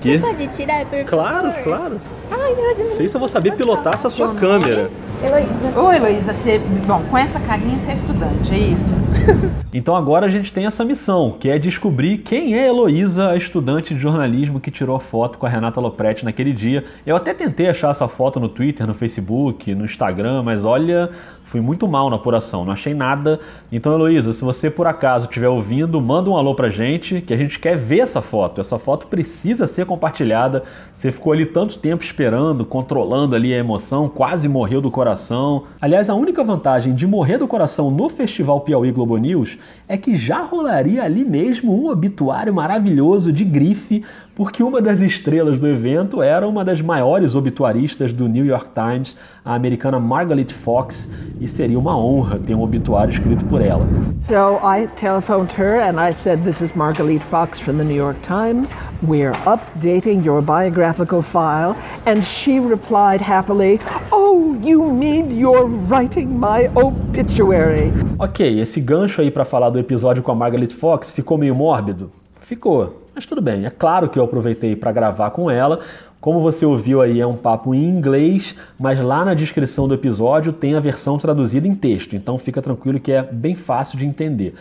Que? 0.00 0.18
Você 0.18 0.24
pode 0.26 0.46
tirar, 0.46 0.86
por 0.86 1.04
Claro, 1.04 1.48
favor? 1.50 1.62
claro. 1.64 2.00
Ai, 2.30 2.54
meu 2.54 2.74
Deus. 2.74 2.88
Sei 2.88 3.06
se 3.06 3.14
eu 3.14 3.18
vou 3.18 3.28
saber 3.28 3.56
pilotar 3.56 3.94
essa 3.94 4.10
sua 4.10 4.34
câmera. 4.34 4.90
Heloísa. 5.22 5.78
Ô, 5.78 5.92
Heloísa, 5.92 6.34
você... 6.34 6.58
Bom, 6.86 7.02
com 7.10 7.16
essa 7.16 7.40
carinha 7.40 7.78
você 7.78 7.90
é 7.90 7.94
estudante, 7.94 8.54
é 8.54 8.58
isso? 8.58 8.94
então 9.72 9.96
agora 9.96 10.26
a 10.26 10.28
gente 10.28 10.52
tem 10.52 10.66
essa 10.66 10.84
missão, 10.84 11.30
que 11.38 11.48
é 11.48 11.58
descobrir 11.58 12.18
quem 12.18 12.54
é 12.54 12.66
Heloísa, 12.66 13.30
a 13.30 13.36
estudante 13.36 13.94
de 13.94 14.00
jornalismo 14.00 14.60
que 14.60 14.70
tirou 14.70 14.98
foto 14.98 15.38
com 15.38 15.46
a 15.46 15.48
Renata 15.48 15.80
Lopretti 15.80 16.24
naquele 16.24 16.52
dia. 16.52 16.84
Eu 17.06 17.16
até 17.16 17.32
tentei 17.32 17.68
achar 17.68 17.90
essa 17.90 18.06
foto 18.06 18.38
no 18.38 18.48
Twitter, 18.48 18.86
no 18.86 18.94
Facebook, 18.94 19.74
no 19.74 19.84
Instagram, 19.84 20.42
mas 20.42 20.64
olha, 20.64 21.10
Fui 21.54 21.60
muito 21.60 21.86
mal 21.86 22.10
na 22.10 22.16
apuração, 22.16 22.64
não 22.64 22.72
achei 22.72 22.94
nada. 22.94 23.38
Então, 23.70 23.94
Heloísa, 23.94 24.32
se 24.32 24.42
você 24.42 24.68
por 24.68 24.88
acaso 24.88 25.26
estiver 25.26 25.48
ouvindo, 25.48 26.00
manda 26.00 26.28
um 26.28 26.36
alô 26.36 26.52
pra 26.52 26.68
gente, 26.68 27.20
que 27.20 27.32
a 27.32 27.36
gente 27.36 27.60
quer 27.60 27.76
ver 27.76 28.00
essa 28.00 28.20
foto. 28.20 28.60
Essa 28.60 28.76
foto 28.76 29.06
precisa 29.06 29.68
ser 29.68 29.86
compartilhada. 29.86 30.64
Você 30.92 31.12
ficou 31.12 31.32
ali 31.32 31.46
tanto 31.46 31.78
tempo 31.78 32.02
esperando, 32.14 32.64
controlando 32.64 33.34
ali 33.34 33.52
a 33.52 33.58
emoção, 33.58 34.08
quase 34.08 34.48
morreu 34.48 34.80
do 34.80 34.88
coração. 34.88 35.64
Aliás, 35.80 36.08
a 36.08 36.14
única 36.14 36.44
vantagem 36.44 36.94
de 36.94 37.08
morrer 37.08 37.38
do 37.38 37.48
coração 37.48 37.90
no 37.90 38.08
Festival 38.08 38.60
Piauí 38.60 38.92
Globo 38.92 39.16
News 39.16 39.58
é 39.88 39.96
que 39.96 40.14
já 40.14 40.40
rolaria 40.42 41.02
ali 41.02 41.24
mesmo 41.24 41.74
um 41.74 41.90
obituário 41.90 42.54
maravilhoso 42.54 43.32
de 43.32 43.44
grife 43.44 44.04
porque 44.34 44.62
uma 44.62 44.80
das 44.80 45.00
estrelas 45.00 45.60
do 45.60 45.68
evento 45.68 46.20
era 46.20 46.46
uma 46.46 46.64
das 46.64 46.80
maiores 46.80 47.34
obituaristas 47.34 48.12
do 48.12 48.28
New 48.28 48.44
York 48.44 48.68
Times, 48.74 49.16
a 49.44 49.54
americana 49.54 50.00
Margaret 50.00 50.52
Fox, 50.52 51.10
e 51.40 51.46
seria 51.46 51.78
uma 51.78 51.96
honra 51.96 52.38
ter 52.38 52.54
um 52.54 52.62
obituário 52.62 53.12
escrito 53.12 53.44
por 53.44 53.60
ela. 53.60 53.86
So 54.22 54.58
I 54.62 54.88
telephoned 54.96 55.52
her 55.56 55.80
and 55.80 56.00
I 56.00 56.12
said, 56.12 56.42
"This 56.42 56.60
is 56.60 56.72
Margaret 56.74 57.20
Fox 57.30 57.60
from 57.60 57.76
the 57.76 57.84
New 57.84 57.96
York 57.96 58.18
Times. 58.22 58.70
We're 59.06 59.36
updating 59.44 60.24
your 60.24 60.42
biographical 60.42 61.22
file." 61.22 61.76
And 62.06 62.22
she 62.22 62.58
replied 62.58 63.22
happily, 63.22 63.78
"Oh, 64.10 64.56
you 64.62 64.82
mean 64.92 65.38
you're 65.38 65.68
writing 65.88 66.28
my 66.28 66.70
obituary?" 66.74 67.92
OK, 68.18 68.60
esse 68.60 68.80
gancho 68.80 69.20
aí 69.20 69.30
para 69.30 69.44
falar 69.44 69.70
do 69.70 69.78
episódio 69.78 70.22
com 70.22 70.32
a 70.32 70.34
Margaret 70.34 70.74
Fox 70.74 71.12
ficou 71.12 71.38
meio 71.38 71.54
mórbido. 71.54 72.10
Ficou. 72.40 73.03
Mas 73.14 73.26
tudo 73.26 73.40
bem, 73.40 73.64
é 73.64 73.70
claro 73.70 74.08
que 74.08 74.18
eu 74.18 74.24
aproveitei 74.24 74.74
para 74.74 74.90
gravar 74.90 75.30
com 75.30 75.50
ela. 75.50 75.80
Como 76.20 76.40
você 76.40 76.64
ouviu 76.64 77.00
aí, 77.00 77.20
é 77.20 77.26
um 77.26 77.36
papo 77.36 77.74
em 77.74 77.84
inglês, 77.84 78.56
mas 78.78 78.98
lá 78.98 79.24
na 79.24 79.34
descrição 79.34 79.86
do 79.86 79.94
episódio 79.94 80.52
tem 80.52 80.74
a 80.74 80.80
versão 80.80 81.18
traduzida 81.18 81.68
em 81.68 81.74
texto, 81.74 82.16
então 82.16 82.38
fica 82.38 82.62
tranquilo 82.62 82.98
que 82.98 83.12
é 83.12 83.22
bem 83.22 83.54
fácil 83.54 83.98
de 83.98 84.06
entender. 84.06 84.54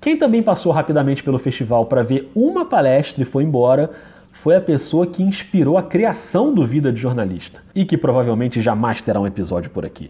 Quem 0.00 0.16
também 0.16 0.42
passou 0.42 0.70
rapidamente 0.70 1.24
pelo 1.24 1.38
festival 1.38 1.86
para 1.86 2.02
ver 2.02 2.30
uma 2.34 2.64
palestra 2.64 3.22
e 3.22 3.26
foi 3.26 3.42
embora 3.42 3.90
foi 4.32 4.54
a 4.54 4.60
pessoa 4.60 5.06
que 5.06 5.22
inspirou 5.22 5.76
a 5.76 5.82
criação 5.82 6.54
do 6.54 6.64
Vida 6.64 6.92
de 6.92 7.00
Jornalista 7.00 7.60
e 7.74 7.84
que 7.84 7.98
provavelmente 7.98 8.60
jamais 8.60 9.02
terá 9.02 9.20
um 9.20 9.26
episódio 9.26 9.70
por 9.70 9.84
aqui. 9.84 10.08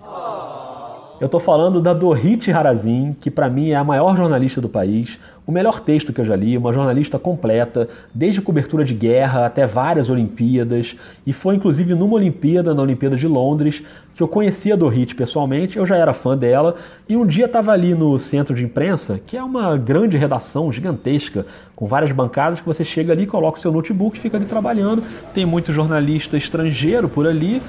Eu 1.21 1.29
tô 1.29 1.41
falando 1.41 1.81
da 1.81 1.93
Dorit 1.93 2.49
Harazin, 2.53 3.17
que 3.21 3.29
para 3.29 3.51
mim 3.51 3.71
é 3.71 3.75
a 3.75 3.83
maior 3.83 4.17
jornalista 4.17 4.61
do 4.61 4.69
país, 4.69 5.19
o 5.45 5.51
melhor 5.51 5.81
texto 5.81 6.13
que 6.13 6.21
eu 6.21 6.25
já 6.25 6.37
li, 6.37 6.57
uma 6.57 6.73
jornalista 6.73 7.19
completa, 7.19 7.89
desde 8.15 8.41
cobertura 8.41 8.85
de 8.85 8.95
guerra 8.95 9.47
até 9.47 9.67
várias 9.67 10.09
Olimpíadas, 10.11 10.95
e 11.27 11.33
foi 11.33 11.57
inclusive 11.57 11.93
numa 11.95 12.15
Olimpíada, 12.15 12.73
na 12.73 12.83
Olimpíada 12.83 13.17
de 13.17 13.27
Londres, 13.27 13.83
que 14.15 14.23
eu 14.23 14.29
conhecia 14.29 14.75
a 14.75 14.77
Dorit 14.77 15.15
pessoalmente, 15.17 15.77
eu 15.77 15.87
já 15.87 15.97
era 15.97 16.13
fã 16.13 16.37
dela, 16.37 16.77
e 17.09 17.17
um 17.17 17.27
dia 17.27 17.47
estava 17.47 17.73
ali 17.73 17.95
no 17.95 18.17
centro 18.19 18.55
de 18.55 18.63
imprensa, 18.63 19.19
que 19.27 19.37
é 19.37 19.43
uma 19.43 19.77
grande 19.77 20.17
redação 20.17 20.71
gigantesca, 20.71 21.47
com 21.75 21.87
várias 21.87 22.13
bancadas, 22.13 22.61
que 22.61 22.67
você 22.67 22.85
chega 22.85 23.13
ali, 23.13 23.27
coloca 23.27 23.59
o 23.59 23.61
seu 23.61 23.73
notebook 23.73 24.19
e 24.19 24.21
fica 24.21 24.37
ali 24.37 24.47
trabalhando. 24.47 25.03
Tem 25.35 25.47
muito 25.47 25.73
jornalista 25.73 26.37
estrangeiro 26.37 27.09
por 27.09 27.27
ali. 27.27 27.61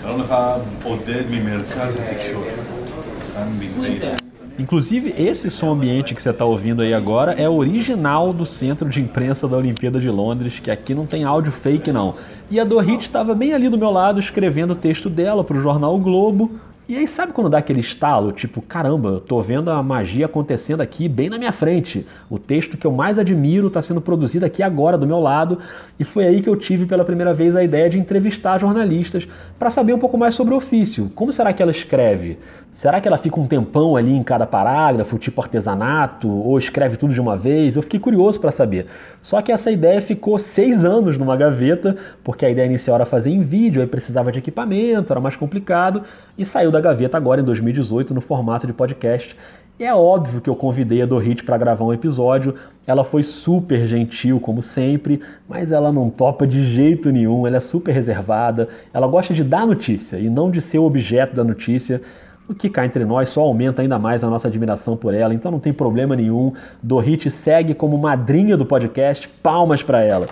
Inclusive, 4.60 5.14
esse 5.18 5.50
som 5.50 5.72
ambiente 5.72 6.14
que 6.14 6.22
você 6.22 6.32
está 6.32 6.44
ouvindo 6.44 6.82
aí 6.82 6.94
agora 6.94 7.32
é 7.32 7.48
original 7.48 8.34
do 8.34 8.46
centro 8.46 8.90
de 8.90 9.00
imprensa 9.00 9.48
da 9.48 9.56
Olimpíada 9.56 10.02
de 10.02 10.10
Londres, 10.10 10.60
que 10.60 10.70
aqui 10.70 10.94
não 10.94 11.06
tem 11.06 11.24
áudio 11.24 11.54
fake 11.54 11.94
não. 11.94 12.16
E 12.52 12.60
a 12.60 12.66
Dorit 12.66 13.02
estava 13.02 13.34
bem 13.34 13.54
ali 13.54 13.70
do 13.70 13.78
meu 13.78 13.90
lado 13.90 14.20
escrevendo 14.20 14.72
o 14.72 14.76
texto 14.76 15.10
dela 15.10 15.46
para 15.46 15.56
o 15.56 15.62
jornal 15.62 15.96
o 15.96 16.00
Globo. 16.00 16.60
E 16.90 16.98
aí, 16.98 17.08
sabe 17.08 17.34
quando 17.34 17.52
dá 17.52 17.60
aquele 17.60 17.82
estalo? 17.82 18.32
Tipo, 18.32 18.64
caramba, 18.64 19.10
eu 19.10 19.20
tô 19.20 19.40
vendo 19.44 19.70
a 19.70 19.82
magia 19.84 20.26
acontecendo 20.26 20.82
aqui 20.82 21.08
bem 21.08 21.30
na 21.30 21.38
minha 21.38 21.52
frente. 21.52 22.04
O 22.28 22.40
texto 22.40 22.76
que 22.78 22.88
eu 22.88 22.92
mais 22.92 23.20
admiro 23.20 23.68
está 23.68 23.80
sendo 23.80 24.02
produzido 24.02 24.44
aqui 24.44 24.64
agora, 24.64 24.98
do 24.98 25.06
meu 25.06 25.20
lado. 25.20 25.60
E 26.00 26.04
foi 26.04 26.26
aí 26.26 26.42
que 26.42 26.50
eu 26.50 26.56
tive 26.56 26.88
pela 26.88 27.06
primeira 27.06 27.32
vez 27.32 27.56
a 27.56 27.64
ideia 27.64 27.88
de 27.92 28.00
entrevistar 28.00 28.60
jornalistas 28.60 29.28
para 29.60 29.70
saber 29.70 29.94
um 29.94 30.00
pouco 30.00 30.18
mais 30.18 30.34
sobre 30.34 30.56
o 30.56 30.58
ofício. 30.58 31.12
Como 31.14 31.32
será 31.32 31.54
que 31.54 31.62
ela 31.62 31.72
escreve? 31.72 32.40
Será 32.72 33.02
que 33.02 33.08
ela 33.08 33.18
fica 33.18 33.40
um 33.40 33.48
tempão 33.48 33.96
ali 33.96 34.16
em 34.16 34.24
cada 34.24 34.46
parágrafo, 34.46 35.18
tipo 35.18 35.42
artesanato, 35.42 36.30
ou 36.30 36.58
escreve 36.58 36.98
tudo 36.98 37.14
de 37.14 37.20
uma 37.20 37.36
vez? 37.36 37.76
Eu 37.76 37.82
fiquei 37.82 38.00
curioso 38.00 38.40
para 38.40 38.52
saber. 38.52 38.88
Só 39.22 39.42
que 39.42 39.52
essa 39.52 39.70
ideia 39.70 40.02
ficou 40.02 40.38
seis 40.40 40.86
anos 40.86 41.18
numa 41.18 41.36
gaveta, 41.36 41.98
porque 42.24 42.46
a 42.46 42.50
ideia 42.50 42.66
inicial 42.66 42.96
era 42.96 43.06
fazer 43.06 43.32
em 43.32 43.42
vídeo, 43.42 43.82
aí 43.82 43.88
precisava 43.88 44.32
de 44.32 44.40
equipamento, 44.40 45.12
era 45.12 45.20
mais 45.20 45.36
complicado, 45.36 46.04
e 46.38 46.46
saiu 46.46 46.72
da 46.72 46.80
gaveta 46.80 47.18
agora 47.18 47.42
em 47.42 47.44
2018 47.44 48.14
no 48.14 48.22
formato 48.22 48.66
de 48.66 48.72
podcast. 48.72 49.36
E 49.80 49.86
é 49.86 49.96
óbvio 49.96 50.42
que 50.42 50.50
eu 50.50 50.58
convidei 50.58 51.02
a 51.02 51.06
Dorit 51.06 51.42
para 51.44 51.58
gravar 51.58 51.86
um 51.86 51.94
episódio. 51.94 52.54
Ela 52.86 53.06
foi 53.06 53.24
super 53.24 53.88
gentil, 53.88 54.38
como 54.38 54.62
sempre, 54.62 55.22
mas 55.48 55.72
ela 55.72 55.90
não 55.90 56.10
topa 56.10 56.46
de 56.46 56.64
jeito 56.64 57.10
nenhum. 57.12 57.48
Ela 57.48 57.58
é 57.58 57.62
super 57.62 57.94
reservada. 57.94 58.68
Ela 58.94 59.08
gosta 59.08 59.34
de 59.34 59.42
dar 59.42 59.66
notícia 59.66 60.18
e 60.18 60.30
não 60.30 60.52
de 60.52 60.60
ser 60.60 60.80
o 60.80 60.84
objeto 60.84 61.34
da 61.34 61.46
notícia. 61.46 62.02
O 62.50 62.56
que 62.56 62.68
cá 62.68 62.84
entre 62.84 63.06
nós 63.06 63.30
só 63.30 63.42
aumenta 63.42 63.84
ainda 63.84 64.00
mais 64.00 64.24
a 64.24 64.30
nossa 64.30 64.48
admiração 64.48 64.98
por 64.98 65.14
ela, 65.14 65.36
então 65.36 65.52
não 65.52 65.60
tem 65.60 65.72
problema 65.72 66.16
nenhum. 66.16 66.52
Dorit 66.82 67.30
segue 67.30 67.76
como 67.76 67.96
madrinha 67.96 68.58
do 68.58 68.66
podcast, 68.66 69.30
palmas 69.44 69.84
para 69.84 70.02
ela. 70.02 70.28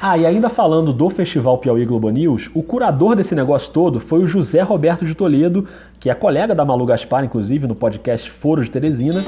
Ah, 0.00 0.16
e 0.16 0.24
ainda 0.24 0.48
falando 0.48 0.94
do 0.94 1.10
Festival 1.10 1.58
Piauí 1.58 1.84
Globo 1.84 2.08
News, 2.08 2.50
o 2.54 2.62
curador 2.62 3.14
desse 3.14 3.34
negócio 3.34 3.70
todo 3.70 4.00
foi 4.00 4.20
o 4.20 4.26
José 4.26 4.62
Roberto 4.62 5.04
de 5.04 5.14
Toledo, 5.14 5.66
que 6.00 6.08
é 6.08 6.14
colega 6.14 6.54
da 6.54 6.64
Malu 6.64 6.86
Gaspar, 6.86 7.24
inclusive, 7.24 7.66
no 7.66 7.74
podcast 7.74 8.30
Foro 8.30 8.64
de 8.64 8.70
Teresina. 8.70 9.22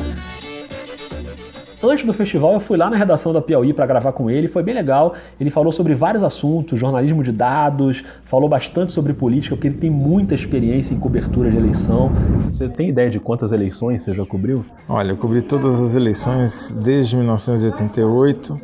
Antes 1.80 2.04
do 2.04 2.12
festival, 2.12 2.54
eu 2.54 2.60
fui 2.60 2.76
lá 2.76 2.90
na 2.90 2.96
redação 2.96 3.32
da 3.32 3.40
Piauí 3.40 3.72
para 3.72 3.86
gravar 3.86 4.10
com 4.10 4.28
ele, 4.28 4.48
foi 4.48 4.64
bem 4.64 4.74
legal. 4.74 5.14
Ele 5.40 5.48
falou 5.48 5.70
sobre 5.70 5.94
vários 5.94 6.24
assuntos, 6.24 6.76
jornalismo 6.76 7.22
de 7.22 7.30
dados, 7.30 8.02
falou 8.24 8.48
bastante 8.48 8.90
sobre 8.90 9.12
política, 9.12 9.54
porque 9.54 9.68
ele 9.68 9.76
tem 9.76 9.88
muita 9.88 10.34
experiência 10.34 10.92
em 10.92 10.98
cobertura 10.98 11.48
de 11.48 11.56
eleição. 11.56 12.10
Você 12.50 12.68
tem 12.68 12.88
ideia 12.88 13.08
de 13.08 13.20
quantas 13.20 13.52
eleições 13.52 14.02
você 14.02 14.12
já 14.12 14.26
cobriu? 14.26 14.64
Olha, 14.88 15.12
eu 15.12 15.16
cobri 15.16 15.40
todas 15.40 15.80
as 15.80 15.94
eleições 15.94 16.76
desde 16.82 17.16
1988, 17.16 18.60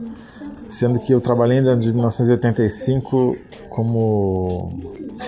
sendo 0.75 0.99
que 0.99 1.13
eu 1.13 1.21
trabalhei 1.21 1.61
desde 1.61 1.93
1985 1.93 3.37
como 3.71 4.73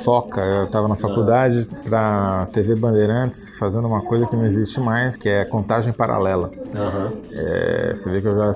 foca. 0.02 0.40
Eu 0.40 0.64
estava 0.64 0.88
na 0.88 0.96
faculdade 0.96 1.68
para 1.84 2.48
TV 2.52 2.74
Bandeirantes 2.74 3.56
fazendo 3.56 3.86
uma 3.86 4.02
coisa 4.02 4.26
que 4.26 4.34
não 4.34 4.44
existe 4.44 4.80
mais, 4.80 5.16
que 5.16 5.28
é 5.28 5.44
contagem 5.44 5.92
paralela. 5.92 6.50
Uhum. 6.50 7.18
É, 7.32 7.92
você 7.94 8.10
vê 8.10 8.20
que 8.20 8.26
eu 8.26 8.36
já, 8.36 8.54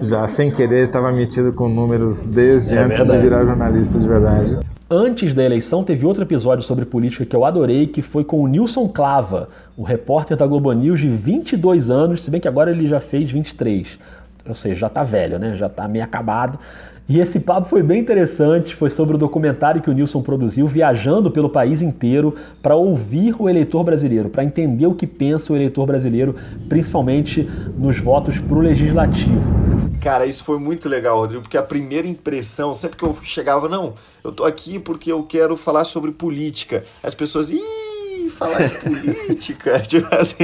já 0.00 0.28
sem 0.28 0.50
querer 0.50 0.84
estava 0.84 1.12
metido 1.12 1.52
com 1.52 1.68
números 1.68 2.24
desde 2.24 2.74
É 2.74 2.78
antes 2.78 2.98
verdade. 2.98 3.18
de 3.18 3.28
virar 3.28 3.44
jornalista 3.44 3.98
de 3.98 4.08
verdade. 4.08 4.58
Antes 4.88 5.34
da 5.34 5.42
eleição, 5.42 5.84
teve 5.84 6.06
outro 6.06 6.22
episódio 6.22 6.64
sobre 6.64 6.84
política 6.84 7.24
que 7.24 7.36
eu 7.36 7.44
adorei, 7.44 7.86
que 7.86 8.02
foi 8.02 8.24
com 8.24 8.42
o 8.42 8.46
Nilson 8.46 8.88
Clava, 8.88 9.48
o 9.76 9.82
repórter 9.82 10.36
da 10.36 10.46
Globo 10.46 10.72
News 10.72 11.00
de 11.00 11.08
22 11.08 11.90
anos, 11.90 12.22
se 12.22 12.30
bem 12.30 12.40
que 12.40 12.48
agora 12.48 12.70
ele 12.70 12.86
já 12.86 13.00
fez 13.00 13.30
23. 13.30 13.98
Ou 14.48 14.54
seja, 14.54 14.80
já 14.80 14.88
tá 14.88 15.04
velho, 15.04 15.38
né? 15.38 15.56
Já 15.56 15.68
tá 15.68 15.86
meio 15.86 16.04
acabado. 16.04 16.58
E 17.08 17.18
esse 17.18 17.40
papo 17.40 17.68
foi 17.68 17.82
bem 17.82 18.00
interessante, 18.00 18.76
foi 18.76 18.88
sobre 18.88 19.16
o 19.16 19.18
documentário 19.18 19.82
que 19.82 19.90
o 19.90 19.92
Nilson 19.92 20.22
produziu, 20.22 20.66
viajando 20.68 21.30
pelo 21.30 21.48
país 21.48 21.82
inteiro 21.82 22.34
para 22.62 22.76
ouvir 22.76 23.34
o 23.38 23.50
eleitor 23.50 23.82
brasileiro, 23.82 24.30
para 24.30 24.44
entender 24.44 24.86
o 24.86 24.94
que 24.94 25.06
pensa 25.06 25.52
o 25.52 25.56
eleitor 25.56 25.84
brasileiro, 25.84 26.36
principalmente 26.68 27.42
nos 27.76 27.98
votos 27.98 28.38
para 28.38 28.56
o 28.56 28.60
legislativo. 28.60 29.42
Cara, 30.00 30.26
isso 30.26 30.42
foi 30.42 30.58
muito 30.58 30.88
legal, 30.88 31.18
Rodrigo, 31.18 31.42
porque 31.42 31.56
a 31.56 31.62
primeira 31.62 32.08
impressão, 32.08 32.72
sempre 32.72 32.96
que 32.96 33.04
eu 33.04 33.16
chegava, 33.22 33.68
não, 33.68 33.94
eu 34.24 34.32
tô 34.32 34.44
aqui 34.44 34.78
porque 34.78 35.12
eu 35.12 35.22
quero 35.24 35.56
falar 35.56 35.84
sobre 35.84 36.12
política. 36.12 36.84
As 37.02 37.14
pessoas, 37.14 37.50
ih, 37.50 37.60
falar 38.42 38.66
de 38.66 38.74
política. 38.74 39.80
tipo 39.86 40.14
assim, 40.14 40.36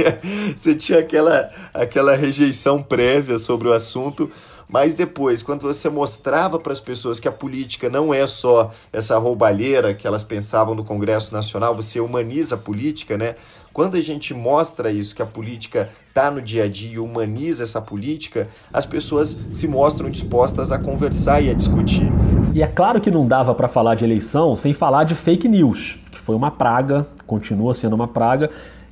você 0.55 0.75
tinha 0.75 0.99
aquela, 0.99 1.51
aquela 1.73 2.15
rejeição 2.15 2.81
prévia 2.81 3.37
sobre 3.37 3.67
o 3.67 3.73
assunto. 3.73 4.31
Mas 4.71 4.93
depois, 4.93 5.41
quando 5.41 5.63
você 5.63 5.89
mostrava 5.89 6.59
para 6.59 6.71
as 6.71 6.79
pessoas 6.79 7.19
que 7.19 7.27
a 7.27 7.31
política 7.31 7.89
não 7.89 8.13
é 8.13 8.27
só 8.27 8.71
essa 8.93 9.17
roubalheira 9.17 9.95
que 9.95 10.05
elas 10.05 10.23
pensavam 10.23 10.75
no 10.75 10.83
Congresso 10.83 11.33
Nacional, 11.33 11.75
você 11.75 11.99
humaniza 11.99 12.53
a 12.53 12.57
política, 12.57 13.17
né? 13.17 13.35
Quando 13.73 13.97
a 13.97 14.01
gente 14.01 14.31
mostra 14.31 14.91
isso, 14.91 15.15
que 15.15 15.23
a 15.23 15.25
política 15.25 15.89
está 16.07 16.29
no 16.29 16.39
dia 16.39 16.65
a 16.65 16.67
dia 16.67 16.93
e 16.93 16.99
humaniza 16.99 17.63
essa 17.63 17.81
política, 17.81 18.47
as 18.71 18.85
pessoas 18.85 19.35
se 19.53 19.67
mostram 19.67 20.07
dispostas 20.07 20.71
a 20.71 20.77
conversar 20.77 21.41
e 21.41 21.49
a 21.49 21.53
discutir. 21.53 22.11
E 22.53 22.61
é 22.61 22.67
claro 22.67 23.01
que 23.01 23.09
não 23.09 23.27
dava 23.27 23.55
para 23.55 23.67
falar 23.67 23.95
de 23.95 24.03
eleição 24.03 24.55
sem 24.55 24.73
falar 24.73 25.03
de 25.03 25.15
fake 25.15 25.47
news, 25.47 25.97
que 26.11 26.19
foi 26.19 26.35
uma 26.35 26.51
praga, 26.51 27.07
continua 27.29 27.73
sendo 27.73 27.95
uma 27.95 28.07
praga. 28.07 28.49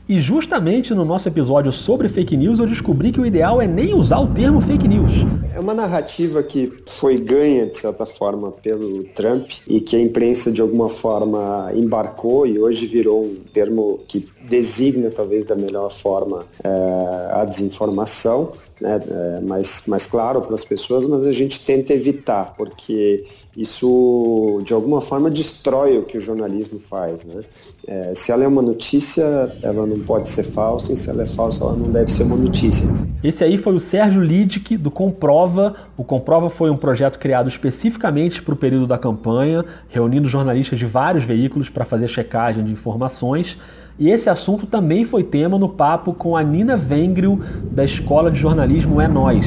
E 0.10 0.22
justamente 0.22 0.94
no 0.94 1.03
nosso 1.03 1.27
episódio 1.27 1.70
sobre 1.70 2.08
fake 2.08 2.38
news 2.38 2.60
eu 2.60 2.65
descobri 2.65 3.12
que 3.12 3.20
o 3.20 3.25
ideal 3.25 3.62
é 3.62 3.67
nem 3.67 3.94
usar 3.94 4.20
o 4.20 4.27
termo 4.27 4.62
fake 4.62 4.88
news. 4.88 5.12
É 5.53 5.60
uma 5.60 5.74
narrativa 5.74 6.41
que 6.41 6.72
foi 6.86 7.17
ganha, 7.17 7.65
de 7.65 7.77
certa 7.77 8.06
forma, 8.06 8.50
pelo 8.53 9.03
Trump 9.03 9.50
e 9.67 9.82
que 9.82 9.98
a 9.98 10.00
imprensa, 10.00 10.50
de 10.50 10.62
alguma 10.62 10.88
forma, 10.88 11.72
embarcou 11.75 12.48
e 12.48 12.58
hoje 12.58 12.86
virou 12.86 13.25
um 13.25 13.36
termo 13.51 14.00
que 14.08 14.25
designa, 14.48 15.10
talvez, 15.10 15.44
da 15.44 15.58
melhor 15.58 15.91
forma 15.91 16.46
é, 16.63 17.29
a 17.34 17.44
desinformação. 17.44 18.53
Né, 18.80 19.02
é, 19.10 19.40
mais, 19.42 19.84
mais 19.88 20.06
claro 20.06 20.40
para 20.40 20.54
as 20.54 20.64
pessoas, 20.64 21.08
mas 21.08 21.26
a 21.26 21.32
gente 21.32 21.66
tenta 21.66 21.94
evitar, 21.94 22.54
porque 22.56 23.26
isso 23.56 24.62
de 24.64 24.72
alguma 24.72 25.02
forma 25.02 25.32
destrói 25.32 25.98
o 25.98 26.04
que 26.04 26.16
o 26.16 26.22
jornalismo 26.22 26.80
faz. 26.80 27.26
Né? 27.26 27.42
É, 27.88 28.14
se 28.14 28.32
ela 28.32 28.44
é 28.44 28.48
uma 28.48 28.62
notícia, 28.62 29.24
ela 29.64 29.88
não 29.88 30.00
pode 30.02 30.30
ser 30.30 30.44
falsa, 30.44 30.94
e 30.94 30.96
se 30.96 31.10
ela 31.10 31.24
é 31.24 31.26
falsa, 31.26 31.64
ela 31.64 31.74
não 31.74 31.92
deve 31.92 32.12
ser 32.12 32.22
uma 32.22 32.38
notícia. 32.38 32.86
Esse 33.24 33.44
aí 33.44 33.58
foi 33.58 33.74
o 33.74 33.80
Sérgio 33.80 34.22
Lidic, 34.22 34.78
do 34.78 34.92
Comprova. 34.92 35.76
O 35.98 36.04
Comprova 36.04 36.48
foi 36.48 36.70
um 36.70 36.78
projeto 36.78 37.18
criado 37.18 37.50
especificamente 37.50 38.44
para 38.44 38.54
o 38.54 38.58
período 38.58 38.86
da 38.86 39.00
campanha, 39.00 39.66
reunindo 39.90 40.30
jornalistas 40.30 40.78
de 40.78 40.86
vários 40.86 41.24
veículos 41.24 41.68
para 41.68 41.84
fazer 41.84 42.08
checagem 42.08 42.64
de 42.64 42.72
informações. 42.72 43.58
E 44.00 44.10
esse 44.10 44.30
assunto 44.30 44.68
também 44.68 45.04
foi 45.04 45.24
tema 45.24 45.58
no 45.58 45.70
papo 45.70 46.13
com 46.13 46.38
a 46.38 46.44
Nina 46.44 46.77
Vengril, 46.77 47.42
da 47.72 47.84
Escola 47.84 48.30
de 48.30 48.39
Jornalismo 48.39 49.01
É 49.01 49.08
Nós. 49.08 49.46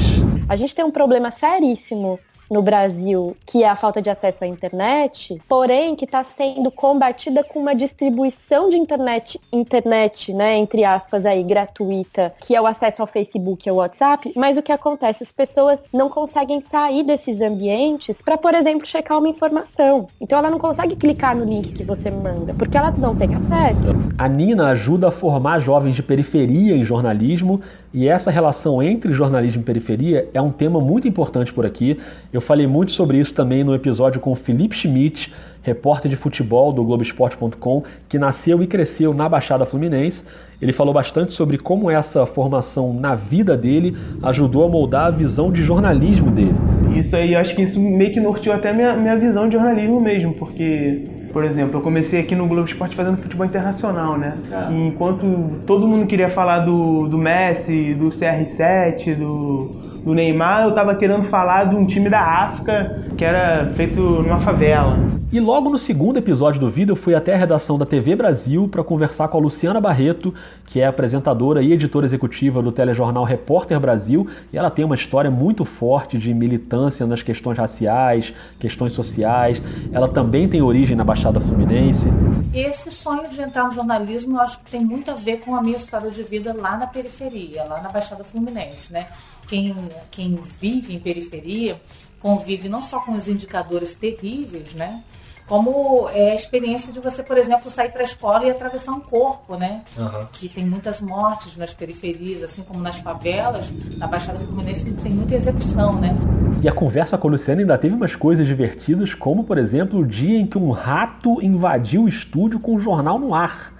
A 0.48 0.56
gente 0.56 0.74
tem 0.74 0.84
um 0.84 0.90
problema 0.90 1.30
seríssimo 1.30 2.18
no 2.50 2.60
Brasil, 2.62 3.36
que 3.46 3.62
é 3.62 3.68
a 3.68 3.76
falta 3.76 4.02
de 4.02 4.10
acesso 4.10 4.44
à 4.44 4.46
internet, 4.46 5.40
porém 5.48 5.94
que 5.94 6.04
está 6.04 6.24
sendo 6.24 6.70
combatida 6.70 7.44
com 7.44 7.60
uma 7.60 7.74
distribuição 7.74 8.68
de 8.68 8.76
internet, 8.76 9.40
internet, 9.52 10.32
né, 10.32 10.56
entre 10.56 10.84
aspas 10.84 11.24
aí, 11.24 11.42
gratuita, 11.44 12.34
que 12.40 12.56
é 12.56 12.60
o 12.60 12.66
acesso 12.66 13.00
ao 13.00 13.06
Facebook 13.06 13.66
e 13.66 13.70
ao 13.70 13.76
WhatsApp, 13.76 14.32
mas 14.36 14.56
o 14.56 14.62
que 14.62 14.72
acontece? 14.72 15.22
As 15.22 15.32
pessoas 15.32 15.84
não 15.92 16.08
conseguem 16.08 16.60
sair 16.60 17.04
desses 17.04 17.40
ambientes 17.40 18.20
para, 18.20 18.36
por 18.36 18.54
exemplo, 18.54 18.86
checar 18.86 19.18
uma 19.18 19.28
informação. 19.28 20.08
Então 20.20 20.38
ela 20.38 20.50
não 20.50 20.58
consegue 20.58 20.96
clicar 20.96 21.36
no 21.36 21.44
link 21.44 21.72
que 21.72 21.84
você 21.84 22.10
manda, 22.10 22.52
porque 22.54 22.76
ela 22.76 22.90
não 22.90 23.14
tem 23.14 23.34
acesso. 23.34 23.90
A 24.18 24.28
Nina 24.28 24.68
ajuda 24.68 25.08
a 25.08 25.12
formar 25.12 25.60
jovens 25.60 25.94
de 25.94 26.02
periferia 26.02 26.76
em 26.76 26.84
jornalismo 26.84 27.60
E 27.92 28.06
essa 28.06 28.30
relação 28.30 28.80
entre 28.80 29.12
jornalismo 29.12 29.62
e 29.62 29.64
periferia 29.64 30.28
é 30.32 30.40
um 30.40 30.52
tema 30.52 30.80
muito 30.80 31.08
importante 31.08 31.52
por 31.52 31.66
aqui. 31.66 31.98
Eu 32.32 32.40
falei 32.40 32.66
muito 32.66 32.92
sobre 32.92 33.18
isso 33.18 33.34
também 33.34 33.64
no 33.64 33.74
episódio 33.74 34.20
com 34.20 34.30
o 34.30 34.36
Felipe 34.36 34.76
Schmidt, 34.76 35.32
repórter 35.62 36.10
de 36.10 36.16
futebol 36.16 36.72
do 36.72 36.82
Globoesporte.com, 36.84 37.82
que 38.08 38.18
nasceu 38.18 38.62
e 38.62 38.66
cresceu 38.66 39.12
na 39.12 39.28
Baixada 39.28 39.66
Fluminense. 39.66 40.24
Ele 40.60 40.72
falou 40.72 40.92
bastante 40.92 41.32
sobre 41.32 41.56
como 41.56 41.90
essa 41.90 42.26
formação 42.26 42.92
na 42.92 43.14
vida 43.14 43.56
dele 43.56 43.96
ajudou 44.22 44.64
a 44.64 44.68
moldar 44.68 45.06
a 45.06 45.10
visão 45.10 45.50
de 45.50 45.62
jornalismo 45.62 46.30
dele. 46.30 46.54
Isso 46.94 47.16
aí, 47.16 47.34
acho 47.34 47.54
que 47.54 47.62
isso 47.62 47.80
meio 47.80 48.12
que 48.12 48.20
norteou 48.20 48.54
até 48.54 48.72
minha, 48.72 48.94
minha 48.94 49.16
visão 49.16 49.48
de 49.48 49.54
jornalismo 49.54 50.00
mesmo, 50.00 50.34
porque, 50.34 51.04
por 51.32 51.44
exemplo, 51.44 51.78
eu 51.78 51.82
comecei 51.82 52.20
aqui 52.20 52.34
no 52.34 52.46
Globo 52.46 52.68
Esporte 52.68 52.94
fazendo 52.94 53.16
futebol 53.16 53.46
internacional, 53.46 54.18
né? 54.18 54.36
Ah. 54.52 54.68
E 54.70 54.88
enquanto 54.88 55.62
todo 55.66 55.86
mundo 55.86 56.06
queria 56.06 56.28
falar 56.28 56.60
do, 56.60 57.08
do 57.08 57.16
Messi, 57.16 57.94
do 57.94 58.08
CR7, 58.08 59.14
do, 59.14 59.64
do 60.04 60.12
Neymar, 60.12 60.64
eu 60.64 60.74
tava 60.74 60.94
querendo 60.94 61.22
falar 61.22 61.64
de 61.64 61.76
um 61.76 61.86
time 61.86 62.10
da 62.10 62.20
África 62.20 63.04
que 63.16 63.24
era 63.24 63.70
feito 63.76 64.00
numa 64.00 64.40
favela. 64.40 65.19
E 65.32 65.38
logo 65.38 65.70
no 65.70 65.78
segundo 65.78 66.16
episódio 66.16 66.60
do 66.60 66.68
vídeo 66.68 66.90
eu 66.90 66.96
fui 66.96 67.14
até 67.14 67.34
a 67.34 67.38
redação 67.38 67.78
da 67.78 67.86
TV 67.86 68.16
Brasil 68.16 68.66
para 68.66 68.82
conversar 68.82 69.28
com 69.28 69.38
a 69.38 69.40
Luciana 69.40 69.80
Barreto, 69.80 70.34
que 70.66 70.80
é 70.80 70.86
apresentadora 70.88 71.62
e 71.62 71.72
editora 71.72 72.04
executiva 72.04 72.60
do 72.60 72.72
telejornal 72.72 73.22
Repórter 73.22 73.78
Brasil, 73.78 74.28
e 74.52 74.58
ela 74.58 74.72
tem 74.72 74.84
uma 74.84 74.96
história 74.96 75.30
muito 75.30 75.64
forte 75.64 76.18
de 76.18 76.34
militância 76.34 77.06
nas 77.06 77.22
questões 77.22 77.56
raciais, 77.56 78.34
questões 78.58 78.92
sociais. 78.92 79.62
Ela 79.92 80.08
também 80.08 80.48
tem 80.48 80.62
origem 80.62 80.96
na 80.96 81.04
Baixada 81.04 81.38
Fluminense. 81.38 82.08
Esse 82.52 82.90
sonho 82.90 83.28
de 83.30 83.40
entrar 83.40 83.66
no 83.66 83.70
jornalismo, 83.70 84.36
eu 84.36 84.40
acho 84.40 84.58
que 84.58 84.68
tem 84.68 84.84
muito 84.84 85.12
a 85.12 85.14
ver 85.14 85.36
com 85.36 85.54
a 85.54 85.62
minha 85.62 85.76
história 85.76 86.10
de 86.10 86.24
vida 86.24 86.52
lá 86.52 86.76
na 86.76 86.88
periferia, 86.88 87.62
lá 87.62 87.80
na 87.80 87.88
Baixada 87.88 88.24
Fluminense, 88.24 88.92
né? 88.92 89.06
Quem, 89.46 89.76
quem 90.10 90.36
vive 90.60 90.92
em 90.92 90.98
periferia 90.98 91.80
convive 92.18 92.68
não 92.68 92.82
só 92.82 92.98
com 92.98 93.12
os 93.12 93.28
indicadores 93.28 93.94
terríveis, 93.94 94.74
né? 94.74 95.04
Como 95.50 96.08
é 96.14 96.30
a 96.30 96.34
experiência 96.36 96.92
de 96.92 97.00
você, 97.00 97.24
por 97.24 97.36
exemplo, 97.36 97.68
sair 97.72 97.90
para 97.90 98.02
a 98.02 98.04
escola 98.04 98.44
e 98.44 98.50
atravessar 98.50 98.92
um 98.92 99.00
corpo, 99.00 99.56
né? 99.56 99.82
Uhum. 99.98 100.26
Que 100.30 100.48
tem 100.48 100.64
muitas 100.64 101.00
mortes 101.00 101.56
nas 101.56 101.74
periferias, 101.74 102.44
assim 102.44 102.62
como 102.62 102.78
nas 102.80 102.98
favelas. 102.98 103.68
Na 103.96 104.06
Baixada 104.06 104.38
Fluminense 104.38 104.88
tem 104.92 105.10
muita 105.10 105.34
execução, 105.34 105.98
né? 106.00 106.16
E 106.62 106.68
a 106.68 106.72
conversa 106.72 107.18
com 107.18 107.26
a 107.26 107.32
Luciana 107.32 107.62
ainda 107.62 107.76
teve 107.76 107.96
umas 107.96 108.14
coisas 108.14 108.46
divertidas, 108.46 109.12
como, 109.12 109.42
por 109.42 109.58
exemplo, 109.58 109.98
o 109.98 110.06
dia 110.06 110.38
em 110.38 110.46
que 110.46 110.56
um 110.56 110.70
rato 110.70 111.42
invadiu 111.42 112.04
o 112.04 112.08
estúdio 112.08 112.60
com 112.60 112.76
o 112.76 112.80
jornal 112.80 113.18
no 113.18 113.34
ar. 113.34 113.74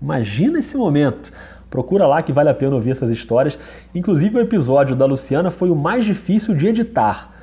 Imagina 0.00 0.60
esse 0.60 0.74
momento. 0.74 1.30
Procura 1.68 2.06
lá 2.06 2.22
que 2.22 2.32
vale 2.32 2.48
a 2.48 2.54
pena 2.54 2.74
ouvir 2.74 2.92
essas 2.92 3.10
histórias. 3.10 3.58
Inclusive, 3.94 4.38
o 4.38 4.40
episódio 4.40 4.96
da 4.96 5.04
Luciana 5.04 5.50
foi 5.50 5.68
o 5.68 5.76
mais 5.76 6.02
difícil 6.02 6.54
de 6.54 6.66
editar 6.66 7.39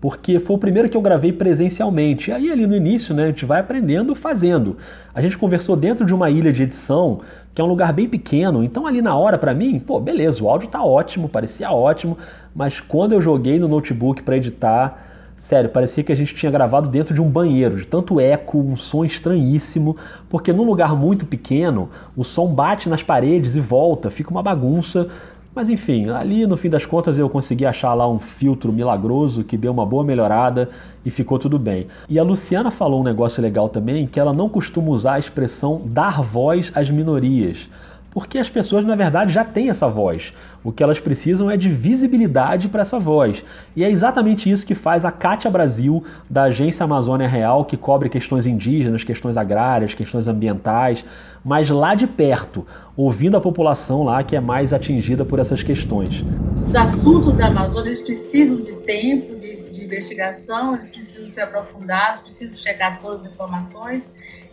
porque 0.00 0.38
foi 0.40 0.56
o 0.56 0.58
primeiro 0.58 0.88
que 0.88 0.96
eu 0.96 1.02
gravei 1.02 1.32
presencialmente. 1.32 2.30
E 2.30 2.32
aí 2.32 2.50
ali 2.50 2.66
no 2.66 2.74
início, 2.74 3.14
né, 3.14 3.24
a 3.24 3.26
gente 3.26 3.44
vai 3.44 3.60
aprendendo 3.60 4.14
fazendo. 4.14 4.78
A 5.14 5.20
gente 5.20 5.36
conversou 5.36 5.76
dentro 5.76 6.06
de 6.06 6.14
uma 6.14 6.30
ilha 6.30 6.52
de 6.52 6.62
edição, 6.62 7.20
que 7.54 7.60
é 7.60 7.64
um 7.64 7.68
lugar 7.68 7.92
bem 7.92 8.08
pequeno, 8.08 8.64
então 8.64 8.86
ali 8.86 9.02
na 9.02 9.14
hora 9.16 9.36
para 9.36 9.52
mim, 9.52 9.78
pô, 9.78 10.00
beleza, 10.00 10.42
o 10.42 10.48
áudio 10.48 10.68
tá 10.68 10.82
ótimo, 10.82 11.28
parecia 11.28 11.70
ótimo, 11.70 12.16
mas 12.54 12.80
quando 12.80 13.12
eu 13.12 13.20
joguei 13.20 13.58
no 13.58 13.68
notebook 13.68 14.22
para 14.22 14.36
editar, 14.36 15.10
sério, 15.36 15.68
parecia 15.68 16.04
que 16.04 16.12
a 16.12 16.14
gente 16.14 16.34
tinha 16.34 16.50
gravado 16.50 16.88
dentro 16.88 17.12
de 17.12 17.20
um 17.20 17.28
banheiro, 17.28 17.76
de 17.76 17.86
tanto 17.86 18.20
eco, 18.20 18.58
um 18.58 18.76
som 18.76 19.04
estranhíssimo, 19.04 19.96
porque 20.28 20.52
num 20.52 20.64
lugar 20.64 20.94
muito 20.94 21.26
pequeno, 21.26 21.88
o 22.16 22.22
som 22.22 22.46
bate 22.46 22.88
nas 22.88 23.02
paredes 23.02 23.56
e 23.56 23.60
volta, 23.60 24.10
fica 24.10 24.30
uma 24.30 24.42
bagunça. 24.42 25.08
Mas 25.52 25.68
enfim, 25.68 26.08
ali 26.10 26.46
no 26.46 26.56
fim 26.56 26.70
das 26.70 26.86
contas 26.86 27.18
eu 27.18 27.28
consegui 27.28 27.66
achar 27.66 27.92
lá 27.92 28.08
um 28.08 28.20
filtro 28.20 28.72
milagroso 28.72 29.42
que 29.42 29.56
deu 29.56 29.72
uma 29.72 29.84
boa 29.84 30.04
melhorada 30.04 30.70
e 31.04 31.10
ficou 31.10 31.40
tudo 31.40 31.58
bem. 31.58 31.88
E 32.08 32.20
a 32.20 32.22
Luciana 32.22 32.70
falou 32.70 33.00
um 33.00 33.04
negócio 33.04 33.42
legal 33.42 33.68
também, 33.68 34.06
que 34.06 34.20
ela 34.20 34.32
não 34.32 34.48
costuma 34.48 34.90
usar 34.90 35.14
a 35.14 35.18
expressão 35.18 35.82
dar 35.84 36.22
voz 36.22 36.70
às 36.72 36.88
minorias. 36.88 37.68
Porque 38.10 38.38
as 38.38 38.50
pessoas, 38.50 38.84
na 38.84 38.96
verdade, 38.96 39.32
já 39.32 39.44
têm 39.44 39.70
essa 39.70 39.88
voz. 39.88 40.32
O 40.64 40.72
que 40.72 40.82
elas 40.82 40.98
precisam 40.98 41.50
é 41.50 41.56
de 41.56 41.68
visibilidade 41.68 42.68
para 42.68 42.82
essa 42.82 42.98
voz. 42.98 43.42
E 43.76 43.84
é 43.84 43.90
exatamente 43.90 44.50
isso 44.50 44.66
que 44.66 44.74
faz 44.74 45.04
a 45.04 45.12
Cátia 45.12 45.50
Brasil, 45.50 46.04
da 46.28 46.44
Agência 46.44 46.84
Amazônia 46.84 47.28
Real, 47.28 47.64
que 47.64 47.76
cobre 47.76 48.08
questões 48.08 48.46
indígenas, 48.46 49.04
questões 49.04 49.36
agrárias, 49.36 49.94
questões 49.94 50.26
ambientais, 50.26 51.04
mas 51.44 51.70
lá 51.70 51.94
de 51.94 52.06
perto, 52.06 52.66
ouvindo 52.96 53.36
a 53.36 53.40
população 53.40 54.02
lá 54.02 54.22
que 54.24 54.34
é 54.34 54.40
mais 54.40 54.72
atingida 54.72 55.24
por 55.24 55.38
essas 55.38 55.62
questões. 55.62 56.24
Os 56.66 56.74
assuntos 56.74 57.36
da 57.36 57.46
Amazônia 57.46 57.94
precisam 58.04 58.56
de 58.56 58.72
tempo, 58.82 59.36
de, 59.36 59.70
de 59.70 59.84
investigação, 59.84 60.74
eles 60.74 60.88
precisam 60.88 61.30
ser 61.30 61.42
aprofundados, 61.42 62.22
precisam 62.22 62.58
chegar 62.58 63.00
todas 63.00 63.24
as 63.24 63.32
informações 63.32 64.08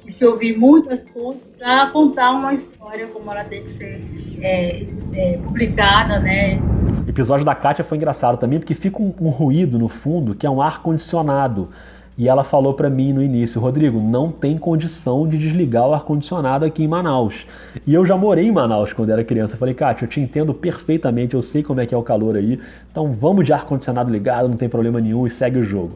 se 0.08 0.26
ouvir 0.26 0.58
muitas 0.58 1.08
fontes 1.10 1.48
para 1.58 1.88
contar 1.88 2.32
uma 2.32 2.54
história 2.54 3.08
como 3.08 3.32
ela 3.32 3.44
tem 3.44 3.64
que 3.64 3.72
ser 3.72 4.02
é, 4.42 4.86
é, 5.14 5.38
publicada, 5.38 6.20
né? 6.20 6.60
O 7.06 7.10
episódio 7.10 7.46
da 7.46 7.56
Kátia 7.56 7.84
foi 7.84 7.98
engraçado 7.98 8.38
também 8.38 8.60
porque 8.60 8.74
fica 8.74 9.02
um, 9.02 9.14
um 9.20 9.30
ruído 9.30 9.78
no 9.78 9.88
fundo 9.88 10.36
que 10.36 10.46
é 10.46 10.50
um 10.50 10.62
ar 10.62 10.82
condicionado. 10.82 11.70
E 12.18 12.28
ela 12.28 12.44
falou 12.44 12.74
para 12.74 12.90
mim 12.90 13.14
no 13.14 13.22
início, 13.22 13.62
Rodrigo, 13.62 14.02
não 14.02 14.32
tem 14.32 14.58
condição 14.58 15.28
de 15.28 15.38
desligar 15.38 15.88
o 15.88 15.94
ar-condicionado 15.94 16.66
aqui 16.66 16.84
em 16.84 16.88
Manaus. 16.88 17.46
E 17.86 17.94
eu 17.94 18.08
já 18.08 18.18
morei 18.18 18.48
em 18.48 18.52
Manaus 18.52 18.92
quando 18.92 19.12
era 19.12 19.24
criança. 19.24 19.54
Eu 19.54 19.60
falei, 19.60 19.76
Kátia, 19.76 20.06
eu 20.06 20.10
te 20.10 20.20
entendo 20.20 20.52
perfeitamente, 20.52 21.36
eu 21.36 21.44
sei 21.44 21.62
como 21.62 21.80
é 21.80 21.86
que 21.86 21.94
é 21.94 21.98
o 21.98 22.02
calor 22.02 22.36
aí. 22.36 22.60
Então 22.92 23.14
vamos 23.14 23.46
de 23.46 23.54
ar-condicionado 23.54 24.12
ligado, 24.12 24.50
não 24.50 24.58
tem 24.58 24.68
problema 24.68 25.00
nenhum 25.00 25.28
e 25.28 25.30
segue 25.30 25.60
o 25.60 25.64
jogo. 25.64 25.92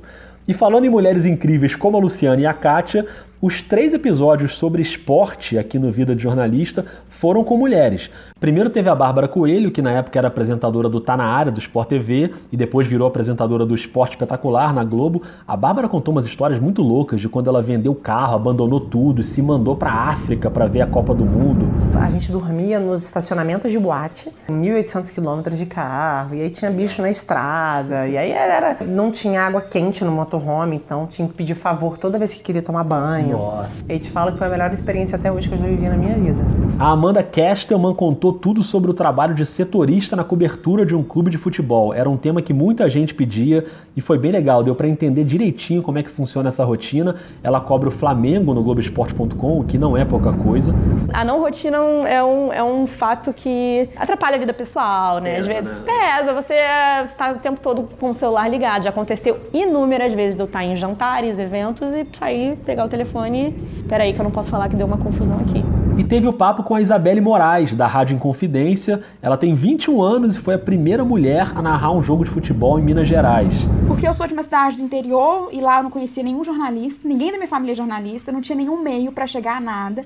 E 0.48 0.54
falando 0.54 0.86
em 0.86 0.90
mulheres 0.90 1.26
incríveis 1.26 1.76
como 1.76 1.98
a 1.98 2.00
Luciana 2.00 2.40
e 2.40 2.46
a 2.46 2.54
Kátia, 2.54 3.08
os 3.42 3.62
três 3.64 3.94
episódios 3.94 4.56
sobre 4.56 4.84
esporte 4.84 5.58
aqui 5.58 5.80
no 5.80 5.92
Vida 5.92 6.16
de 6.16 6.22
Jornalista 6.22 6.86
foram 7.10 7.44
com 7.44 7.58
mulheres. 7.58 8.12
Primeiro 8.42 8.72
teve 8.72 8.90
a 8.90 8.96
Bárbara 8.96 9.28
Coelho, 9.28 9.70
que 9.70 9.84
na 9.84 9.92
época 9.92 10.18
era 10.18 10.28
apresentadora 10.28 10.90
do 10.90 11.00
Tá 11.00 11.16
na 11.16 11.26
Área, 11.26 11.52
do 11.52 11.60
Sport 11.60 11.90
TV, 11.90 12.34
e 12.52 12.58
depois 12.58 12.88
virou 12.88 13.08
apresentadora 13.08 13.68
do 13.68 13.76
Esporte 13.76 14.14
Espetacular 14.14 14.74
na 14.74 14.84
Globo. 14.84 15.22
A 15.48 15.56
Bárbara 15.56 15.88
contou 15.88 16.12
umas 16.12 16.26
histórias 16.26 16.60
muito 16.60 16.82
loucas 16.82 17.22
de 17.22 17.30
quando 17.30 17.52
ela 17.52 17.62
vendeu 17.62 17.92
o 17.92 17.96
carro, 17.96 18.34
abandonou 18.34 18.80
tudo 18.80 19.22
e 19.22 19.24
se 19.24 19.44
mandou 19.44 19.76
para 19.76 19.92
África 19.92 20.50
para 20.50 20.66
ver 20.66 20.82
a 20.82 20.88
Copa 20.88 21.14
do 21.14 21.24
Mundo. 21.24 21.68
A 21.94 22.10
gente 22.10 22.32
dormia 22.32 22.80
nos 22.80 23.06
estacionamentos 23.06 23.72
de 23.72 23.78
boate, 23.78 24.32
1.800 24.50 25.14
quilômetros 25.14 25.56
de 25.60 25.68
carro, 25.68 26.34
e 26.34 26.42
aí 26.42 26.50
tinha 26.50 26.72
bicho 26.72 27.00
na 27.00 27.12
estrada, 27.12 28.08
e 28.08 28.18
aí 28.18 28.32
era, 28.32 28.78
não 28.88 29.12
tinha 29.12 29.40
água 29.44 29.62
quente 29.62 30.04
no 30.04 30.12
motorhome, 30.12 30.78
então 30.78 31.06
tinha 31.06 31.28
que 31.28 31.36
pedir 31.36 31.54
favor 31.54 31.96
toda 31.96 32.18
vez 32.18 32.34
que 32.34 32.42
queria 32.42 32.64
tomar 32.64 32.86
banho. 32.86 33.38
Nossa. 33.38 33.70
E 33.88 33.94
aí 33.94 34.00
te 34.00 34.10
falo 34.10 34.32
que 34.32 34.40
foi 34.40 34.48
a 34.48 34.50
melhor 34.50 34.74
experiência 34.74 35.16
até 35.16 35.32
hoje 35.32 35.48
que 35.48 35.54
eu 35.54 35.60
já 35.60 35.68
vivi 35.68 35.88
na 35.88 35.96
minha 35.96 36.16
vida. 36.16 36.44
A 36.80 36.90
Amanda 36.90 37.22
Kestelman 37.22 37.94
contou 37.94 38.31
tudo 38.34 38.64
sobre 38.64 38.90
o 38.90 38.94
trabalho 38.94 39.34
de 39.34 39.46
setorista 39.46 40.16
na 40.16 40.24
cobertura 40.24 40.86
de 40.86 40.96
um 40.96 41.04
clube 41.04 41.30
de 41.30 41.38
futebol. 41.38 41.94
Era 41.94 42.10
um 42.10 42.18
tema 42.18 42.42
que 42.42 42.54
muita 42.54 42.90
gente 42.90 43.14
pedia 43.14 43.66
e 43.96 44.02
foi 44.02 44.18
bem 44.18 44.32
legal, 44.32 44.64
deu 44.64 44.76
para 44.76 44.88
entender 44.88 45.24
direitinho 45.24 45.82
como 45.82 45.98
é 45.98 46.04
que 46.04 46.10
funciona 46.10 46.50
essa 46.50 46.64
rotina. 46.64 47.16
Ela 47.44 47.60
cobre 47.60 47.90
o 47.90 47.92
Flamengo 47.92 48.54
no 48.54 48.64
Globoesporte.com, 48.64 49.60
o 49.60 49.64
que 49.64 49.78
não 49.78 49.96
é 49.96 50.06
pouca 50.06 50.32
coisa. 50.34 50.74
A 51.14 51.26
não 51.26 51.40
rotina 51.42 51.78
é 52.08 52.24
um, 52.24 52.54
é 52.54 52.64
um 52.64 52.88
fato 52.88 53.34
que 53.34 53.90
atrapalha 53.96 54.36
a 54.36 54.40
vida 54.40 54.54
pessoal, 54.54 55.20
né? 55.20 55.38
Às 55.38 55.48
Pesa, 55.48 55.62
vezes 55.62 55.78
né? 55.80 55.84
pesa, 55.86 56.34
você 56.34 56.56
está 57.04 57.32
o 57.32 57.40
tempo 57.40 57.60
todo 57.62 57.88
com 58.00 58.10
o 58.10 58.14
celular 58.14 58.48
ligado. 58.50 58.84
Já 58.84 58.90
aconteceu 58.90 59.40
inúmeras 59.54 60.14
vezes 60.14 60.36
de 60.36 60.42
eu 60.42 60.46
estar 60.46 60.64
em 60.64 60.76
jantares, 60.76 61.40
eventos 61.40 61.92
e 61.94 62.06
sair, 62.18 62.56
pegar 62.66 62.86
o 62.86 62.90
telefone 62.90 63.32
e. 63.32 63.82
Peraí, 63.88 64.14
que 64.14 64.20
eu 64.20 64.24
não 64.24 64.32
posso 64.32 64.50
falar 64.50 64.70
que 64.70 64.76
deu 64.76 64.88
uma 64.88 64.98
confusão 64.98 65.38
aqui. 65.40 65.64
E 66.02 66.04
teve 66.04 66.28
o 66.28 66.34
papo 66.34 66.64
com 66.64 66.74
a 66.74 66.82
Isabelle 66.82 67.22
Moraes, 67.22 67.76
da 67.76 67.86
Rádio 67.86 68.16
Inconfidência. 68.16 69.04
Ela 69.22 69.38
tem 69.38 69.54
21 69.54 70.02
anos 70.02 70.36
e 70.36 70.40
foi 70.40 70.56
a 70.56 70.58
primeira 70.58 71.06
mulher 71.06 71.52
a 71.56 71.62
narrar 71.62 71.92
um 71.92 72.02
jogo 72.02 72.24
de 72.24 72.32
futebol 72.32 72.80
em 72.80 72.82
Minas 72.82 73.08
Gerais. 73.08 73.70
Porque 73.88 74.08
eu 74.08 74.14
sou 74.16 74.26
de 74.26 74.34
uma 74.34 74.42
cidade 74.42 74.78
do 74.78 74.82
interior 74.82 75.50
e 75.52 75.62
lá 75.62 75.78
eu 75.78 75.84
não 75.84 75.92
conhecia 75.92 76.24
nenhum 76.24 76.44
jornalista, 76.44 77.08
ninguém 77.08 77.32
da 77.32 77.38
minha 77.38 77.48
família 77.48 77.74
é 77.74 77.76
jornalista, 77.76 78.32
não 78.32 78.42
tinha 78.42 78.56
nenhum 78.56 78.82
meio 78.82 79.12
para 79.12 79.28
chegar 79.28 79.58
a 79.58 79.60
nada. 79.60 80.04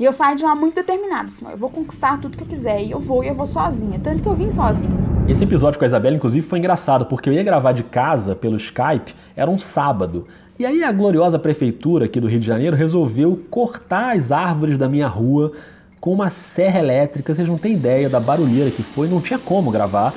E 0.00 0.04
eu 0.04 0.12
saí 0.12 0.36
de 0.36 0.42
lá 0.42 0.54
muito 0.54 0.74
determinada, 0.74 1.24
assim, 1.24 1.44
eu 1.50 1.58
vou 1.58 1.68
conquistar 1.68 2.18
tudo 2.18 2.34
que 2.34 2.42
eu 2.42 2.48
quiser 2.48 2.82
e 2.82 2.92
eu 2.92 2.98
vou 2.98 3.22
e 3.22 3.28
eu 3.28 3.34
vou 3.34 3.44
sozinha, 3.44 4.00
tanto 4.02 4.22
que 4.22 4.28
eu 4.30 4.34
vim 4.34 4.50
sozinha. 4.50 4.90
Esse 5.28 5.44
episódio 5.44 5.78
com 5.78 5.84
a 5.84 5.88
Isabelle, 5.88 6.16
inclusive, 6.16 6.46
foi 6.46 6.60
engraçado, 6.60 7.04
porque 7.04 7.28
eu 7.28 7.34
ia 7.34 7.42
gravar 7.42 7.72
de 7.72 7.82
casa 7.82 8.34
pelo 8.34 8.56
Skype, 8.56 9.14
era 9.36 9.50
um 9.50 9.58
sábado. 9.58 10.26
E 10.58 10.64
aí 10.64 10.82
a 10.82 10.90
gloriosa 10.90 11.38
prefeitura 11.38 12.06
aqui 12.06 12.18
do 12.18 12.26
Rio 12.26 12.40
de 12.40 12.46
Janeiro 12.46 12.74
resolveu 12.74 13.38
cortar 13.50 14.16
as 14.16 14.32
árvores 14.32 14.78
da 14.78 14.88
minha 14.88 15.06
rua 15.06 15.52
com 16.00 16.14
uma 16.14 16.30
serra 16.30 16.78
elétrica. 16.78 17.34
Vocês 17.34 17.46
não 17.46 17.58
têm 17.58 17.74
ideia 17.74 18.08
da 18.08 18.18
barulheira 18.18 18.70
que 18.70 18.82
foi, 18.82 19.06
não 19.06 19.20
tinha 19.20 19.38
como 19.38 19.70
gravar. 19.70 20.14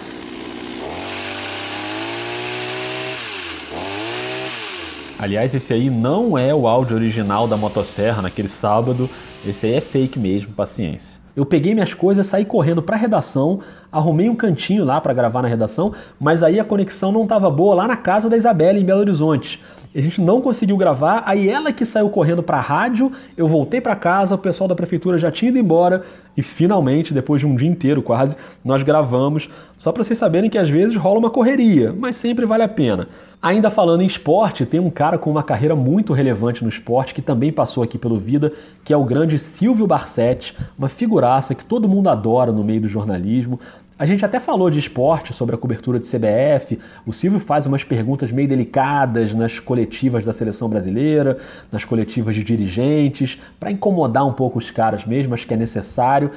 Aliás, 5.20 5.54
esse 5.54 5.74
aí 5.74 5.90
não 5.90 6.38
é 6.38 6.56
o 6.56 6.66
áudio 6.66 6.96
original 6.96 7.46
da 7.46 7.58
motosserra 7.58 8.22
naquele 8.22 8.48
sábado. 8.48 9.10
Esse 9.46 9.66
aí 9.66 9.74
é 9.74 9.82
fake 9.82 10.18
mesmo, 10.18 10.54
paciência. 10.54 11.20
Eu 11.36 11.46
peguei 11.46 11.74
minhas 11.74 11.94
coisas, 11.94 12.28
saí 12.28 12.46
correndo 12.46 12.82
para 12.82 12.96
a 12.96 13.00
redação. 13.00 13.60
arrumei 13.92 14.30
um 14.30 14.36
cantinho 14.36 14.86
lá 14.86 15.02
para 15.02 15.14
gravar 15.14 15.42
na 15.42 15.50
redação, 15.50 15.94
mas 16.18 16.44
aí 16.44 16.62
a 16.62 16.64
conexão 16.64 17.12
não 17.12 17.24
estava 17.24 17.50
boa 17.52 17.76
lá 17.76 17.88
na 17.90 17.98
casa 17.98 18.30
da 18.30 18.38
Isabela 18.38 18.80
em 18.80 18.86
Belo 18.86 19.02
Horizonte. 19.02 19.62
A 19.96 20.02
gente 20.02 20.22
não 20.22 20.40
conseguiu 20.40 20.78
gravar, 20.78 21.24
aí 21.26 21.50
ela 21.50 21.74
que 21.74 21.84
saiu 21.84 22.10
correndo 22.10 22.44
para 22.44 22.58
a 22.58 22.62
rádio, 22.62 23.12
eu 23.36 23.48
voltei 23.48 23.82
para 23.82 23.96
casa, 23.96 24.36
o 24.36 24.38
pessoal 24.38 24.68
da 24.68 24.76
prefeitura 24.76 25.18
já 25.18 25.32
tinha 25.32 25.50
ido 25.50 25.58
embora 25.58 26.04
e 26.38 26.44
finalmente, 26.44 27.12
depois 27.12 27.42
de 27.42 27.48
um 27.48 27.56
dia 27.56 27.68
inteiro 27.68 28.04
quase, 28.04 28.38
nós 28.64 28.84
gravamos, 28.84 29.50
só 29.80 29.92
para 29.92 30.04
vocês 30.04 30.20
saberem 30.20 30.48
que 30.48 30.60
às 30.60 30.70
vezes 30.70 30.96
rola 30.96 31.18
uma 31.18 31.32
correria, 31.32 31.92
mas 31.98 32.18
sempre 32.18 32.46
vale 32.46 32.62
a 32.62 32.68
pena. 32.68 33.08
Ainda 33.42 33.72
falando 33.72 34.02
em 34.02 34.06
esporte, 34.06 34.66
tem 34.66 34.80
um 34.80 34.92
cara 34.92 35.18
com 35.18 35.32
uma 35.32 35.42
carreira 35.42 35.76
muito 35.76 36.14
relevante 36.14 36.62
no 36.62 36.70
esporte 36.70 37.14
que 37.14 37.22
também 37.22 37.52
passou 37.52 37.82
aqui 37.82 37.98
pelo 37.98 38.20
Vida, 38.20 38.54
que 38.84 38.94
é 38.94 38.98
o 38.98 39.04
grande 39.04 39.40
Silvio 39.40 39.88
Barsetti, 39.88 40.56
uma 40.78 40.90
figuraça 40.90 41.56
que 41.56 41.66
todo 41.66 41.90
mundo 41.90 42.10
adora 42.10 42.52
no 42.52 42.64
meio 42.64 42.82
do 42.82 42.88
jornalismo. 42.88 43.60
A 44.00 44.06
gente 44.06 44.24
até 44.24 44.40
falou 44.40 44.70
de 44.70 44.80
esporte, 44.80 45.34
sobre 45.34 45.56
a 45.56 45.58
cobertura 45.58 46.00
de 46.00 46.08
CBF. 46.08 46.80
O 47.06 47.12
Silvio 47.12 47.38
faz 47.38 47.66
umas 47.66 47.84
perguntas 47.84 48.32
meio 48.32 48.48
delicadas 48.48 49.36
nas 49.36 49.60
coletivas 49.60 50.24
da 50.24 50.32
seleção 50.32 50.70
brasileira, 50.70 51.38
nas 51.70 51.84
coletivas 51.84 52.34
de 52.34 52.42
dirigentes, 52.42 53.38
para 53.60 53.70
incomodar 53.70 54.26
um 54.26 54.32
pouco 54.32 54.58
os 54.58 54.72
caras 54.72 55.04
mesmo, 55.06 55.34
acho 55.34 55.46
que 55.46 55.54
é 55.54 55.58
necessário. 55.58 56.32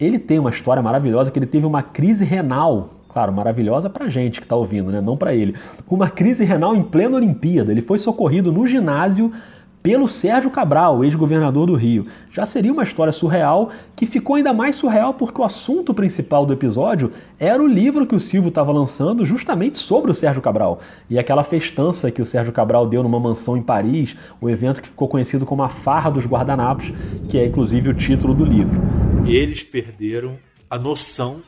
Ele 0.00 0.18
tem 0.18 0.38
uma 0.38 0.48
história 0.48 0.82
maravilhosa 0.82 1.30
que 1.30 1.38
ele 1.38 1.44
teve 1.44 1.66
uma 1.66 1.82
crise 1.82 2.24
renal 2.24 3.02
Claro, 3.12 3.30
maravilhosa 3.30 3.90
pra 3.90 4.08
gente 4.08 4.40
que 4.40 4.46
tá 4.46 4.56
ouvindo, 4.56 4.90
né? 4.90 4.98
Não 4.98 5.18
para 5.18 5.34
ele. 5.34 5.54
Uma 5.86 6.08
crise 6.08 6.46
renal 6.46 6.74
em 6.74 6.82
plena 6.82 7.16
Olimpíada. 7.16 7.70
Ele 7.70 7.82
foi 7.82 7.98
socorrido 7.98 8.50
no 8.50 8.66
ginásio 8.66 9.30
pelo 9.82 10.06
Sérgio 10.06 10.50
Cabral, 10.50 11.04
ex-governador 11.04 11.66
do 11.66 11.74
Rio. 11.74 12.06
Já 12.32 12.46
seria 12.46 12.72
uma 12.72 12.84
história 12.84 13.12
surreal 13.12 13.70
que 13.96 14.06
ficou 14.06 14.36
ainda 14.36 14.52
mais 14.52 14.76
surreal 14.76 15.14
porque 15.14 15.40
o 15.40 15.44
assunto 15.44 15.92
principal 15.92 16.46
do 16.46 16.52
episódio 16.52 17.12
era 17.38 17.62
o 17.62 17.66
livro 17.66 18.06
que 18.06 18.14
o 18.14 18.20
Silvio 18.20 18.48
estava 18.50 18.70
lançando 18.70 19.24
justamente 19.24 19.78
sobre 19.78 20.10
o 20.10 20.14
Sérgio 20.14 20.40
Cabral. 20.40 20.80
E 21.10 21.18
aquela 21.18 21.42
festança 21.42 22.10
que 22.10 22.22
o 22.22 22.26
Sérgio 22.26 22.52
Cabral 22.52 22.86
deu 22.86 23.02
numa 23.02 23.18
mansão 23.18 23.56
em 23.56 23.62
Paris, 23.62 24.16
o 24.40 24.48
evento 24.48 24.80
que 24.80 24.88
ficou 24.88 25.08
conhecido 25.08 25.44
como 25.44 25.62
a 25.62 25.68
Farra 25.68 26.10
dos 26.10 26.26
Guardanapos, 26.26 26.92
que 27.28 27.38
é 27.38 27.46
inclusive 27.46 27.88
o 27.90 27.94
título 27.94 28.34
do 28.34 28.44
livro. 28.44 28.80
Eles 29.26 29.62
perderam 29.62 30.38
a 30.70 30.78
noção 30.78 31.40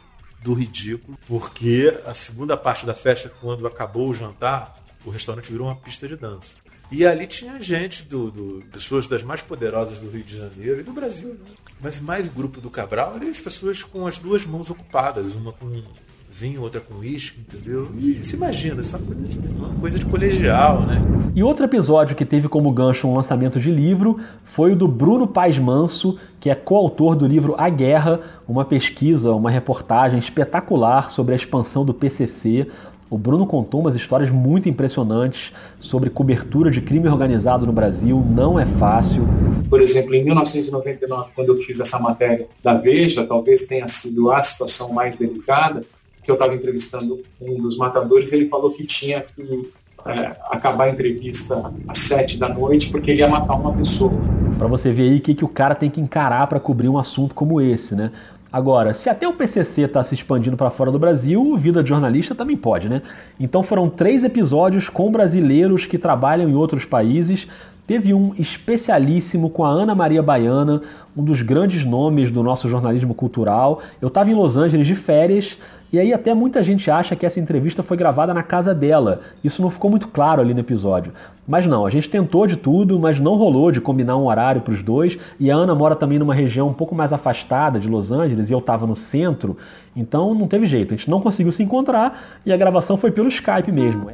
do 0.43 0.53
ridículo, 0.53 1.17
porque 1.27 1.97
a 2.05 2.13
segunda 2.13 2.57
parte 2.57 2.85
da 2.85 2.93
festa, 2.93 3.33
quando 3.41 3.67
acabou 3.67 4.09
o 4.09 4.15
jantar, 4.15 4.77
o 5.07 5.11
restaurante 5.11 5.51
virou 5.51 5.69
uma 5.69 5.77
pista 5.77 6.07
de 6.07 6.17
dança. 6.17 6.64
E 6.95 7.05
ali 7.05 7.27
tinha 7.27 7.61
gente, 7.61 8.05
do, 8.05 8.31
do, 8.31 8.63
pessoas 8.73 9.09
das 9.09 9.25
mais 9.25 9.43
poderosas 9.43 9.99
do 9.99 10.09
Rio 10.09 10.23
de 10.23 10.39
Janeiro 10.39 10.79
e 10.79 10.83
do 10.85 10.93
Brasil. 10.93 11.31
Né? 11.31 11.51
Mas 11.83 12.01
mais 12.01 12.25
o 12.25 12.31
grupo 12.31 12.61
do 12.61 12.71
Cabral 12.71 13.17
ali 13.17 13.29
as 13.31 13.41
pessoas 13.41 13.83
com 13.83 14.07
as 14.07 14.17
duas 14.17 14.47
mãos 14.47 14.71
ocupadas, 14.71 15.35
uma 15.35 15.53
com 15.53 15.83
vinho, 16.31 16.63
outra 16.63 16.81
com 16.81 16.95
uísque, 16.95 17.41
entendeu? 17.41 17.89
E 17.99 18.25
se 18.25 18.37
imagina, 18.37 18.81
essa 18.81 18.99
coisa 18.99 19.23
de, 19.23 19.39
uma 19.39 19.69
coisa 19.81 19.99
de 19.99 20.05
colegial, 20.05 20.83
né? 20.83 21.01
E 21.35 21.43
outro 21.43 21.65
episódio 21.65 22.15
que 22.15 22.25
teve 22.25 22.49
como 22.49 22.71
gancho 22.71 23.09
um 23.09 23.15
lançamento 23.15 23.59
de 23.59 23.71
livro 23.71 24.21
foi 24.45 24.73
o 24.73 24.77
do 24.77 24.87
Bruno 24.87 25.27
Paz 25.27 25.59
Manso, 25.59 26.19
que 26.39 26.51
é 26.51 26.55
coautor 26.55 27.17
do 27.17 27.27
livro 27.27 27.55
A 27.59 27.69
Guerra, 27.69 28.21
uma 28.47 28.65
pesquisa, 28.65 29.33
uma 29.33 29.51
reportagem 29.51 30.19
espetacular 30.19 31.11
sobre 31.11 31.35
a 31.35 31.37
expansão 31.37 31.85
do 31.85 31.95
PCC, 31.95 32.69
o 33.11 33.19
Bruno 33.19 33.47
contou 33.47 33.81
umas 33.81 33.95
histórias 33.95 34.31
muito 34.31 34.69
impressionantes 34.69 35.53
sobre 35.79 36.11
cobertura 36.11 36.71
de 36.71 36.81
crime 36.81 37.09
organizado 37.09 37.67
no 37.67 37.73
Brasil, 37.73 38.25
não 38.29 38.59
é 38.59 38.67
fácil. 38.67 39.23
Por 39.69 39.81
exemplo, 39.81 40.15
em 40.15 40.25
1999, 40.25 41.31
quando 41.35 41.49
eu 41.51 41.59
fiz 41.59 41.81
essa 41.81 41.99
matéria 41.99 42.47
da 42.63 42.75
Veja, 42.75 43.25
talvez 43.25 43.67
tenha 43.67 43.87
sido 43.87 44.31
a 44.31 44.43
situação 44.43 44.93
mais 44.93 45.17
delicada, 45.17 45.83
que 46.23 46.31
eu 46.31 46.35
estava 46.35 46.55
entrevistando 46.55 47.21
um 47.41 47.61
dos 47.61 47.77
matadores, 47.77 48.33
ele 48.33 48.49
falou 48.49 48.71
que 48.71 48.85
tinha 48.85 49.21
que 49.21 49.71
é, 50.07 50.37
acabar 50.51 50.85
a 50.85 50.91
entrevista 50.91 51.73
às 51.89 51.99
sete 51.99 52.39
da 52.39 52.49
noite 52.49 52.91
porque 52.91 53.11
ele 53.11 53.21
ia 53.21 53.29
matar 53.29 53.55
uma 53.55 53.73
pessoa. 53.73 54.13
Para 54.59 54.69
você 54.69 54.93
ver 54.93 55.11
aí 55.11 55.19
o 55.19 55.21
que, 55.21 55.35
que 55.35 55.45
o 55.45 55.49
cara 55.49 55.75
tem 55.75 55.91
que 55.91 56.01
encarar 56.01 56.47
para 56.47 56.61
cobrir 56.61 56.89
um 56.89 56.99
assunto 56.99 57.35
como 57.35 57.61
esse, 57.61 57.95
né? 57.95 58.11
Agora, 58.55 58.95
se 58.95 59.11
até 59.11 59.27
o 59.27 59.33
PCC 59.33 59.83
está 59.83 60.01
se 60.05 60.15
expandindo 60.15 60.57
para 60.57 60.71
fora 60.71 60.93
do 60.93 60.97
Brasil, 60.97 61.57
Vida 61.57 61.83
de 61.83 61.89
Jornalista 61.89 62.37
também 62.37 62.57
pode, 62.57 62.89
né? 62.89 63.03
Então 63.41 63.65
foram 63.65 63.91
três 63.91 64.23
episódios 64.23 64.89
com 64.89 65.11
brasileiros 65.11 65.87
que 65.87 65.99
trabalham 65.99 66.49
em 66.49 66.55
outros 66.55 66.85
países. 66.85 67.49
Teve 67.85 68.15
um 68.15 68.33
especialíssimo 68.39 69.51
com 69.51 69.65
a 69.65 69.69
Ana 69.69 69.93
Maria 69.93 70.23
Baiana, 70.23 70.83
um 71.17 71.25
dos 71.25 71.43
grandes 71.43 71.85
nomes 71.85 72.31
do 72.31 72.45
nosso 72.45 72.69
jornalismo 72.69 73.13
cultural. 73.13 73.83
Eu 74.01 74.07
estava 74.07 74.31
em 74.31 74.35
Los 74.35 74.57
Angeles 74.57 74.87
de 74.87 74.95
férias 74.95 75.59
e 75.95 76.01
aí 76.01 76.13
até 76.13 76.35
muita 76.35 76.61
gente 76.61 76.91
acha 76.91 77.15
que 77.15 77.25
essa 77.25 77.39
entrevista 77.39 77.81
foi 77.81 77.97
gravada 77.97 78.35
na 78.35 78.43
casa 78.43 78.75
dela. 78.75 79.21
Isso 79.45 79.63
não 79.63 79.71
ficou 79.71 79.89
muito 79.89 80.09
claro 80.09 80.43
ali 80.43 80.53
no 80.53 80.59
episódio. 80.59 81.13
Mas 81.47 81.67
não, 81.67 81.87
a 81.87 81.91
gente 81.91 82.11
tentou 82.11 82.49
de 82.49 82.57
tudo, 82.57 82.99
mas 82.99 83.21
não 83.21 83.37
rolou 83.37 83.71
de 83.71 83.81
combinar 83.81 84.17
um 84.17 84.27
horário 84.27 84.61
para 84.61 84.75
os 84.75 84.83
dois. 84.83 85.17
E 85.39 85.53
a 85.53 85.55
Ana 85.55 85.73
mora 85.73 85.95
também 85.95 86.19
numa 86.19 86.35
região 86.35 86.67
um 86.67 86.73
pouco 86.73 86.97
mais 86.97 87.13
afastada 87.13 87.79
de 87.79 87.87
Los 87.87 88.11
Angeles 88.11 88.51
e 88.51 88.53
eu 88.53 88.59
estava 88.59 88.89
no 88.89 88.97
centro, 88.97 89.57
então 89.95 90.35
não 90.35 90.49
teve 90.49 90.67
jeito. 90.67 90.95
A 90.95 90.97
gente 90.97 91.09
não 91.09 91.21
conseguiu 91.21 91.53
se 91.53 91.63
encontrar 91.63 92.41
e 92.45 92.53
a 92.53 92.57
gravação 92.57 92.97
foi 92.97 93.13
pelo 93.13 93.29
Skype 93.29 93.71
mesmo. 93.71 94.11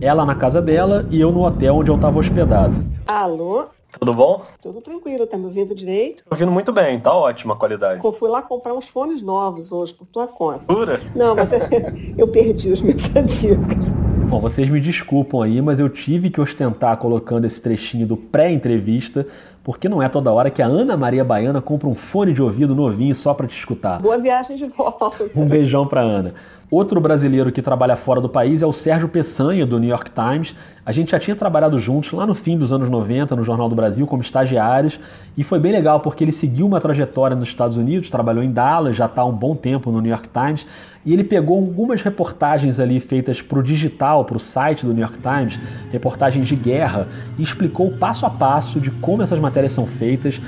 Ela 0.00 0.26
na 0.26 0.34
casa 0.34 0.60
dela 0.60 1.06
e 1.12 1.20
eu 1.20 1.30
no 1.30 1.46
hotel 1.46 1.76
onde 1.76 1.92
eu 1.92 1.94
estava 1.94 2.18
hospedado. 2.18 2.74
Alô? 3.06 3.68
Tudo 3.98 4.14
bom? 4.14 4.42
Tudo 4.62 4.80
tranquilo, 4.80 5.26
tá 5.26 5.36
me 5.36 5.44
ouvindo 5.46 5.74
direito? 5.74 6.24
Tô 6.24 6.34
ouvindo 6.34 6.52
muito 6.52 6.72
bem, 6.72 6.98
tá 7.00 7.12
ótima 7.12 7.54
a 7.54 7.56
qualidade. 7.56 8.00
Eu 8.04 8.12
fui 8.12 8.28
lá 8.28 8.40
comprar 8.40 8.72
uns 8.74 8.88
fones 8.88 9.20
novos 9.20 9.72
hoje, 9.72 9.92
por 9.94 10.06
tua 10.06 10.26
conta. 10.26 10.60
Pura? 10.60 11.00
Não, 11.14 11.34
mas 11.34 11.48
eu 12.16 12.28
perdi 12.28 12.70
os 12.70 12.80
meus 12.80 13.04
antigos. 13.16 13.92
Bom, 14.28 14.40
vocês 14.40 14.70
me 14.70 14.80
desculpam 14.80 15.42
aí, 15.42 15.60
mas 15.60 15.80
eu 15.80 15.88
tive 15.88 16.30
que 16.30 16.40
ostentar 16.40 16.96
colocando 16.98 17.46
esse 17.46 17.60
trechinho 17.60 18.06
do 18.06 18.16
pré-entrevista, 18.16 19.26
porque 19.64 19.88
não 19.88 20.00
é 20.00 20.08
toda 20.08 20.32
hora 20.32 20.50
que 20.50 20.62
a 20.62 20.66
Ana 20.66 20.96
Maria 20.96 21.24
Baiana 21.24 21.60
compra 21.60 21.88
um 21.88 21.94
fone 21.94 22.32
de 22.32 22.40
ouvido 22.40 22.74
novinho 22.74 23.14
só 23.14 23.34
para 23.34 23.48
te 23.48 23.58
escutar. 23.58 24.00
Boa 24.00 24.18
viagem 24.18 24.56
de 24.56 24.66
volta. 24.66 25.28
Um 25.34 25.46
beijão 25.46 25.86
pra 25.86 26.00
Ana. 26.00 26.34
Outro 26.70 27.00
brasileiro 27.00 27.50
que 27.50 27.60
trabalha 27.60 27.96
fora 27.96 28.20
do 28.20 28.28
país 28.28 28.62
é 28.62 28.66
o 28.66 28.72
Sérgio 28.72 29.08
Peçanha, 29.08 29.66
do 29.66 29.76
New 29.80 29.90
York 29.90 30.12
Times. 30.12 30.54
A 30.86 30.92
gente 30.92 31.10
já 31.10 31.18
tinha 31.18 31.34
trabalhado 31.34 31.76
juntos 31.80 32.12
lá 32.12 32.24
no 32.24 32.34
fim 32.34 32.56
dos 32.56 32.72
anos 32.72 32.88
90 32.88 33.34
no 33.34 33.42
Jornal 33.42 33.68
do 33.68 33.74
Brasil 33.74 34.06
como 34.06 34.22
estagiários 34.22 35.00
e 35.36 35.42
foi 35.42 35.58
bem 35.58 35.72
legal 35.72 35.98
porque 35.98 36.22
ele 36.22 36.30
seguiu 36.30 36.68
uma 36.68 36.80
trajetória 36.80 37.36
nos 37.36 37.48
Estados 37.48 37.76
Unidos, 37.76 38.08
trabalhou 38.08 38.44
em 38.44 38.52
Dallas, 38.52 38.94
já 38.94 39.06
está 39.06 39.22
há 39.22 39.24
um 39.24 39.32
bom 39.32 39.56
tempo 39.56 39.90
no 39.90 40.00
New 40.00 40.10
York 40.10 40.28
Times 40.28 40.64
e 41.04 41.12
ele 41.12 41.24
pegou 41.24 41.56
algumas 41.56 42.02
reportagens 42.02 42.78
ali 42.78 43.00
feitas 43.00 43.42
para 43.42 43.58
o 43.58 43.62
digital, 43.64 44.24
para 44.24 44.36
o 44.36 44.40
site 44.40 44.86
do 44.86 44.92
New 44.92 45.02
York 45.02 45.18
Times, 45.20 45.58
reportagens 45.90 46.46
de 46.46 46.54
guerra, 46.54 47.08
e 47.36 47.42
explicou 47.42 47.90
passo 47.92 48.26
a 48.26 48.30
passo 48.30 48.78
de 48.78 48.90
como 48.90 49.22
essas 49.22 49.40
matérias 49.40 49.72
são 49.72 49.86
feitas. 49.86 50.38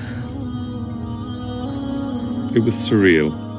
It 2.55 2.61
was 2.61 2.75
surreal. 2.75 3.52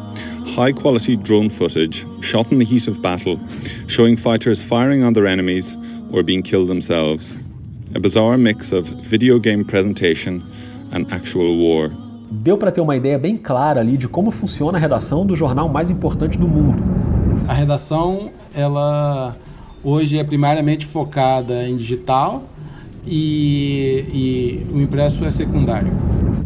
High 0.46 0.72
quality 0.72 1.16
drone 1.16 1.50
footage 1.50 2.06
shot 2.22 2.52
in 2.52 2.60
the 2.60 2.66
heat 2.66 2.88
of 2.88 3.02
battle, 3.02 3.40
showing 3.88 4.18
fighters 4.18 4.64
firing 4.64 5.04
on 5.04 5.14
their 5.14 5.28
enemies 5.28 5.78
or 6.12 6.24
being 6.24 6.44
killed 6.44 6.68
themselves. 6.68 7.34
A 7.96 8.00
bizarre 8.00 8.38
mix 8.38 8.72
of 8.72 8.88
video 9.04 9.40
game 9.40 9.64
presentation 9.64 10.44
and 10.92 11.12
actual 11.12 11.58
war. 11.58 11.92
Deu 12.32 12.58
para 12.58 12.72
ter 12.72 12.82
uma 12.82 12.96
ideia 12.96 13.18
bem 13.18 13.38
clara 13.38 13.80
ali 13.80 13.98
de 13.98 14.08
como 14.08 14.32
funciona 14.32 14.78
a 14.78 14.82
redação 14.82 15.26
do 15.26 15.36
jornal 15.36 15.70
mais 15.70 15.92
importante 15.92 16.38
do 16.38 16.48
mundo. 16.48 16.84
A 17.48 17.54
redação, 17.54 18.30
ela 18.56 19.36
hoje 19.84 20.18
é 20.18 20.24
primariamente 20.24 20.86
focada 20.86 21.68
em 21.68 21.78
digital 21.78 22.44
e, 23.06 24.06
e 24.14 24.74
o 24.74 24.82
impresso 24.82 25.26
é 25.26 25.32
secundário. 25.32 25.92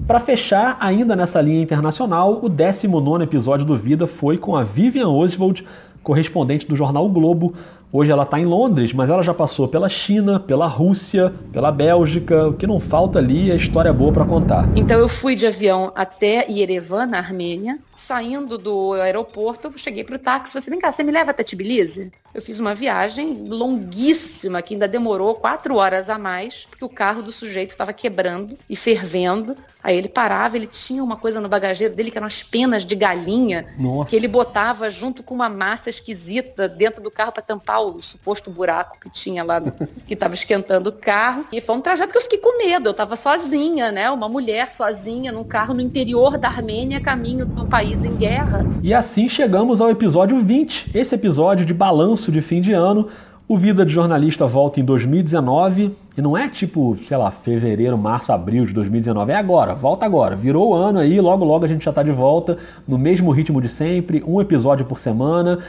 Para 0.07 0.21
fechar, 0.21 0.77
ainda 0.79 1.17
nessa 1.17 1.41
linha 1.41 1.61
internacional, 1.61 2.39
o 2.41 2.47
19 2.47 3.21
episódio 3.21 3.65
do 3.65 3.75
Vida 3.75 4.07
foi 4.07 4.37
com 4.37 4.55
a 4.55 4.63
Vivian 4.63 5.09
Oswald, 5.09 5.67
correspondente 6.01 6.65
do 6.65 6.77
jornal 6.77 7.05
o 7.05 7.09
Globo. 7.09 7.53
Hoje 7.91 8.09
ela 8.09 8.23
está 8.23 8.39
em 8.39 8.45
Londres, 8.45 8.93
mas 8.93 9.09
ela 9.09 9.21
já 9.21 9.33
passou 9.33 9.67
pela 9.67 9.89
China, 9.89 10.39
pela 10.39 10.65
Rússia, 10.65 11.33
pela 11.51 11.73
Bélgica. 11.73 12.47
O 12.47 12.53
que 12.53 12.65
não 12.65 12.79
falta 12.79 13.19
ali 13.19 13.51
é 13.51 13.55
história 13.57 13.91
boa 13.91 14.13
para 14.13 14.23
contar. 14.23 14.69
Então 14.77 14.97
eu 14.97 15.09
fui 15.09 15.35
de 15.35 15.45
avião 15.45 15.91
até 15.93 16.49
Yerevan, 16.49 17.07
na 17.07 17.17
Armênia. 17.17 17.77
Saindo 17.97 18.59
do 18.59 18.93
aeroporto, 18.93 19.69
eu 19.69 19.77
cheguei 19.77 20.03
pro 20.03 20.19
táxi 20.19 20.51
e 20.51 20.53
falei 20.53 20.59
assim, 20.59 20.71
vem 20.71 20.79
cá, 20.79 20.91
você 20.91 21.03
me 21.03 21.11
leva 21.11 21.31
até 21.31 21.43
Tbilisi? 21.43 22.11
Eu 22.31 22.43
fiz 22.43 22.59
uma 22.59 22.75
viagem 22.75 23.47
longuíssima, 23.49 24.61
que 24.61 24.75
ainda 24.75 24.87
demorou 24.87 25.33
quatro 25.33 25.77
horas 25.77 26.07
a 26.07 26.19
mais, 26.19 26.67
porque 26.69 26.85
o 26.85 26.89
carro 26.89 27.23
do 27.23 27.31
sujeito 27.31 27.71
estava 27.71 27.91
quebrando 27.91 28.55
e 28.69 28.75
fervendo. 28.75 29.57
Aí 29.83 29.97
ele 29.97 30.07
parava, 30.07 30.55
ele 30.55 30.67
tinha 30.67 31.03
uma 31.03 31.15
coisa 31.15 31.41
no 31.41 31.49
bagageiro 31.49 31.95
dele 31.95 32.11
que 32.11 32.17
eram 32.17 32.27
as 32.27 32.43
penas 32.43 32.85
de 32.85 32.93
galinha, 32.93 33.65
Nossa. 33.79 34.11
que 34.11 34.15
ele 34.15 34.27
botava 34.27 34.91
junto 34.91 35.23
com 35.23 35.33
uma 35.33 35.49
massa 35.49 35.89
esquisita 35.89 36.69
dentro 36.69 37.01
do 37.01 37.09
carro 37.09 37.31
para 37.31 37.41
tampar 37.41 37.81
o 37.81 37.99
suposto 37.99 38.51
buraco 38.51 38.99
que 38.99 39.09
tinha 39.09 39.43
lá, 39.43 39.59
que 40.05 40.13
estava 40.13 40.35
esquentando 40.35 40.91
o 40.91 40.93
carro. 40.93 41.45
E 41.51 41.59
foi 41.59 41.75
um 41.75 41.81
trajeto 41.81 42.11
que 42.11 42.17
eu 42.19 42.23
fiquei 42.23 42.37
com 42.37 42.59
medo. 42.59 42.89
Eu 42.89 42.91
estava 42.91 43.15
sozinha, 43.15 43.91
né? 43.91 44.11
Uma 44.11 44.29
mulher 44.29 44.71
sozinha 44.71 45.31
num 45.31 45.43
carro 45.43 45.73
no 45.73 45.81
interior 45.81 46.37
da 46.37 46.49
Armênia, 46.49 47.01
caminho 47.01 47.45
de 47.45 47.61
um 47.61 47.65
país 47.65 47.86
em 47.87 48.15
guerra. 48.15 48.65
E 48.83 48.93
assim 48.93 49.29
chegamos 49.29 49.79
ao 49.79 49.89
episódio 49.89 50.39
20, 50.39 50.91
esse 50.93 51.15
episódio 51.15 51.65
de 51.65 51.73
balanço 51.73 52.31
de 52.31 52.41
fim 52.41 52.59
de 52.59 52.73
ano. 52.73 53.07
O 53.47 53.55
Vida 53.55 53.85
de 53.85 53.93
Jornalista 53.93 54.45
volta 54.45 54.81
em 54.81 54.83
2019 54.83 55.95
e 56.17 56.21
não 56.21 56.37
é 56.37 56.49
tipo, 56.49 56.97
sei 56.97 57.15
lá, 57.15 57.31
fevereiro, 57.31 57.97
março, 57.97 58.33
abril 58.33 58.65
de 58.65 58.73
2019, 58.73 59.31
é 59.31 59.35
agora, 59.35 59.73
volta 59.73 60.05
agora. 60.05 60.35
Virou 60.35 60.71
o 60.71 60.73
ano 60.73 60.99
aí, 60.99 61.21
logo 61.21 61.45
logo 61.45 61.63
a 61.63 61.67
gente 61.67 61.85
já 61.85 61.91
está 61.91 62.03
de 62.03 62.11
volta, 62.11 62.57
no 62.85 62.97
mesmo 62.97 63.31
ritmo 63.31 63.61
de 63.61 63.69
sempre, 63.69 64.21
um 64.27 64.41
episódio 64.41 64.85
por 64.85 64.99
semana. 64.99 65.59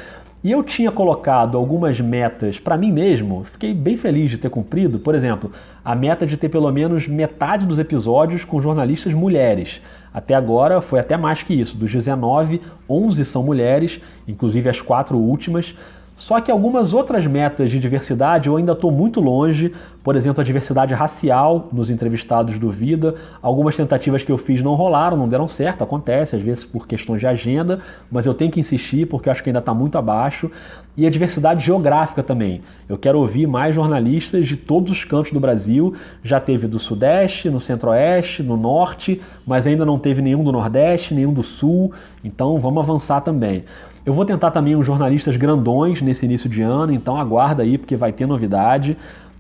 E 0.43 0.51
eu 0.51 0.63
tinha 0.65 0.91
colocado 0.91 1.57
algumas 1.57 2.01
metas 2.01 2.59
para 2.59 2.77
mim 2.77 2.91
mesmo, 2.91 3.45
fiquei 3.45 3.75
bem 3.75 3.97
feliz 3.97 4.31
de 4.31 4.39
ter 4.39 4.51
cumprido. 4.51 4.99
Por 4.99 5.15
exemplo, 5.15 5.53
a 5.85 5.95
meta 5.95 6.27
de 6.27 6.37
ter 6.37 6.49
pelo 6.49 6.71
menos 6.73 7.07
metade 7.07 7.65
dos 7.65 7.79
episódios 7.79 8.45
com 8.45 8.61
jornalistas 8.61 9.13
mulheres. 9.13 9.81
Até 10.19 10.35
agora 10.35 10.81
foi 10.81 10.99
até 10.99 11.17
mais 11.17 11.45
que 11.45 11.55
isso. 11.55 11.77
Dos 11.77 11.93
19, 11.93 12.61
11 12.91 13.25
são 13.25 13.41
mulheres, 13.41 14.01
inclusive 14.27 14.69
as 14.69 14.81
quatro 14.81 15.17
últimas. 15.17 15.77
Só 16.19 16.41
que 16.41 16.51
algumas 16.51 16.93
outras 16.93 17.25
metas 17.29 17.71
de 17.71 17.79
diversidade 17.79 18.49
eu 18.49 18.57
ainda 18.57 18.73
estou 18.73 18.91
muito 18.91 19.21
longe, 19.21 19.73
por 20.03 20.17
exemplo, 20.17 20.41
a 20.41 20.45
diversidade 20.45 20.93
racial 20.93 21.69
nos 21.73 21.91
entrevistados 21.91 22.59
do 22.59 22.71
Vida. 22.71 23.15
Algumas 23.41 23.77
tentativas 23.77 24.25
que 24.25 24.33
eu 24.33 24.37
fiz 24.37 24.61
não 24.61 24.75
rolaram, 24.75 25.17
não 25.17 25.29
deram 25.29 25.47
certo, 25.47 25.85
acontece, 25.85 26.35
às 26.35 26.43
vezes 26.43 26.65
por 26.65 26.89
questões 26.89 27.21
de 27.21 27.27
agenda, 27.29 27.79
mas 28.11 28.27
eu 28.27 28.35
tenho 28.35 28.51
que 28.51 28.59
insistir 28.59 29.07
porque 29.07 29.31
acho 29.31 29.45
que 29.45 29.49
ainda 29.49 29.61
está 29.61 29.73
muito 29.73 29.97
abaixo. 29.97 30.51
E 30.97 31.07
a 31.07 31.11
diversidade 31.11 31.65
geográfica 31.65 32.25
também. 32.25 32.63
Eu 32.89 32.99
quero 32.99 33.21
ouvir 33.21 33.47
mais 33.47 33.73
jornalistas 33.73 34.49
de 34.49 34.57
todos 34.57 34.91
os 34.91 35.05
cantos 35.05 35.31
do 35.31 35.39
Brasil. 35.39 35.95
Já 36.25 36.41
teve 36.41 36.67
do 36.67 36.81
Sudeste, 36.81 37.49
no 37.49 37.61
Centro-Oeste, 37.61 38.43
no 38.43 38.57
Norte, 38.57 39.21
mas 39.47 39.65
ainda 39.65 39.85
não 39.85 39.97
teve 39.97 40.21
nenhum 40.21 40.43
do 40.43 40.51
Nordeste, 40.51 41.15
nenhum 41.15 41.33
do 41.33 41.45
Sul. 41.45 41.93
Então 42.25 42.59
vamos 42.59 42.83
avançar 42.83 43.21
também. 43.21 43.65
Eu 44.05 44.13
vou 44.13 44.25
tentar 44.25 44.51
também 44.51 44.75
uns 44.75 44.87
jornalistas 44.87 45.37
grandões 45.37 46.01
nesse 46.01 46.25
início 46.25 46.49
de 46.49 46.63
ano, 46.63 46.93
então 46.93 47.17
aguarda 47.17 47.63
aí 47.63 47.77
porque 47.77 47.97
vai 47.97 48.13
ter 48.13 48.27
novidade. 48.27 48.97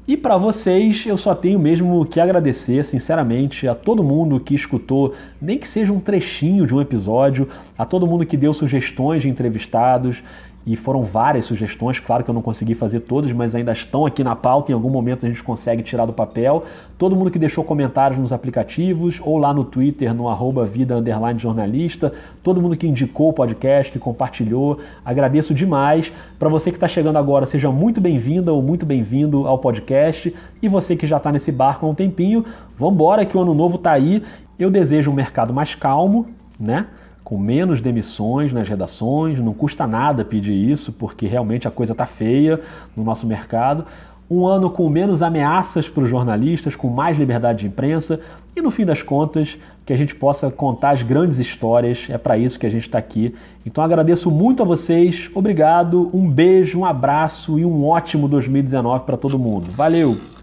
E 0.09 0.17
para 0.17 0.39
vocês, 0.39 1.05
eu 1.07 1.19
só 1.19 1.35
tenho 1.35 1.59
mesmo 1.59 2.07
que 2.07 2.19
agradecer, 2.19 2.83
sinceramente, 2.83 3.69
a 3.69 3.75
todo 3.75 4.03
mundo 4.03 4.41
que 4.41 4.55
escutou, 4.55 5.15
nem 5.39 5.59
que 5.59 5.69
seja 5.69 5.93
um 5.93 6.01
trechinho 6.01 6.67
de 6.67 6.75
um 6.75 6.81
episódio, 6.81 7.47
a 7.77 7.85
todo 7.85 8.07
mundo 8.07 8.25
que 8.25 8.35
deu 8.35 8.55
sugestões 8.55 9.21
de 9.21 9.29
entrevistados, 9.29 10.23
e 10.67 10.77
foram 10.77 11.03
várias 11.03 11.47
sugestões, 11.47 11.99
claro 11.99 12.23
que 12.23 12.29
eu 12.29 12.35
não 12.35 12.43
consegui 12.43 12.75
fazer 12.75 13.01
todas, 13.01 13.33
mas 13.33 13.55
ainda 13.55 13.73
estão 13.73 14.05
aqui 14.05 14.23
na 14.23 14.37
pauta, 14.37 14.71
em 14.71 14.75
algum 14.75 14.91
momento 14.91 15.25
a 15.25 15.29
gente 15.29 15.43
consegue 15.43 15.83
tirar 15.83 16.05
do 16.05 16.13
papel. 16.13 16.65
Todo 16.99 17.17
mundo 17.17 17.31
que 17.31 17.39
deixou 17.39 17.65
comentários 17.65 18.19
nos 18.19 18.33
aplicativos, 18.35 19.19
ou 19.25 19.39
lá 19.39 19.55
no 19.55 19.65
Twitter, 19.65 20.13
no 20.13 20.29
arroba 20.29 20.67
vida 20.67 20.97
underline 20.97 21.39
jornalista, 21.39 22.13
todo 22.43 22.61
mundo 22.61 22.77
que 22.77 22.87
indicou 22.87 23.31
o 23.31 23.33
podcast, 23.33 23.91
que 23.91 23.99
compartilhou, 23.99 24.79
agradeço 25.05 25.55
demais. 25.55 26.13
Para 26.39 26.51
você 26.51 26.71
que 26.71 26.77
está 26.77 26.89
chegando 26.89 27.17
agora, 27.17 27.47
seja 27.47 27.71
muito 27.71 28.01
bem-vinda 28.01 28.53
ou 28.53 28.61
muito 28.61 28.85
bem-vindo 28.85 29.47
ao 29.47 29.59
podcast. 29.59 30.35
E 30.61 30.69
você 30.69 30.97
que 30.97 31.07
já 31.07 31.17
está 31.17 31.33
nesse 31.33 31.51
barco 31.51 31.87
há 31.87 31.89
um 31.89 31.95
tempinho, 31.95 32.45
vamos 32.77 32.95
embora 32.95 33.25
que 33.25 33.37
o 33.37 33.41
ano 33.41 33.55
novo 33.55 33.77
está 33.77 33.93
aí. 33.93 34.23
Eu 34.59 34.71
desejo 34.71 35.11
um 35.11 35.15
mercado 35.15 35.55
mais 35.55 35.75
calmo, 35.75 36.27
né? 36.61 36.87
Com 37.29 37.37
menos 37.37 37.83
demissões 37.83 38.55
nas 38.55 38.67
redações, 38.67 39.39
não 39.39 39.53
custa 39.53 39.87
nada 39.87 40.25
pedir 40.25 40.55
isso, 40.55 40.91
porque 40.91 41.27
realmente 41.27 41.69
a 41.69 41.71
coisa 41.71 41.93
está 41.93 42.07
feia 42.07 42.59
no 42.97 43.05
nosso 43.05 43.27
mercado. 43.27 43.85
Um 44.31 44.47
ano 44.47 44.71
com 44.71 44.89
menos 44.89 45.21
ameaças 45.21 45.91
para 45.91 46.05
os 46.05 46.09
jornalistas, 46.09 46.75
com 46.75 46.89
mais 46.89 47.19
liberdade 47.19 47.59
de 47.59 47.67
imprensa 47.67 48.19
e, 48.57 48.63
no 48.63 48.71
fim 48.71 48.87
das 48.87 49.03
contas, 49.03 49.59
que 49.85 49.93
a 49.93 49.97
gente 49.97 50.15
possa 50.15 50.51
contar 50.51 50.93
as 50.93 51.03
grandes 51.03 51.39
histórias. 51.39 52.07
É 52.09 52.17
para 52.17 52.39
isso 52.39 52.59
que 52.59 52.65
a 52.65 52.71
gente 52.71 52.85
está 52.85 52.97
aqui. 52.97 53.35
Então 53.67 53.85
agradeço 53.85 54.31
muito 54.31 54.63
a 54.63 54.67
vocês, 54.67 55.31
obrigado, 55.35 56.09
um 56.15 56.31
beijo, 56.31 56.79
um 56.79 56.87
abraço 56.87 57.59
e 57.59 57.65
um 57.65 57.85
ótimo 57.85 58.27
2019 58.27 59.05
para 59.05 59.19
todo 59.19 59.39
mundo. 59.39 59.71
Valeu! 59.73 60.38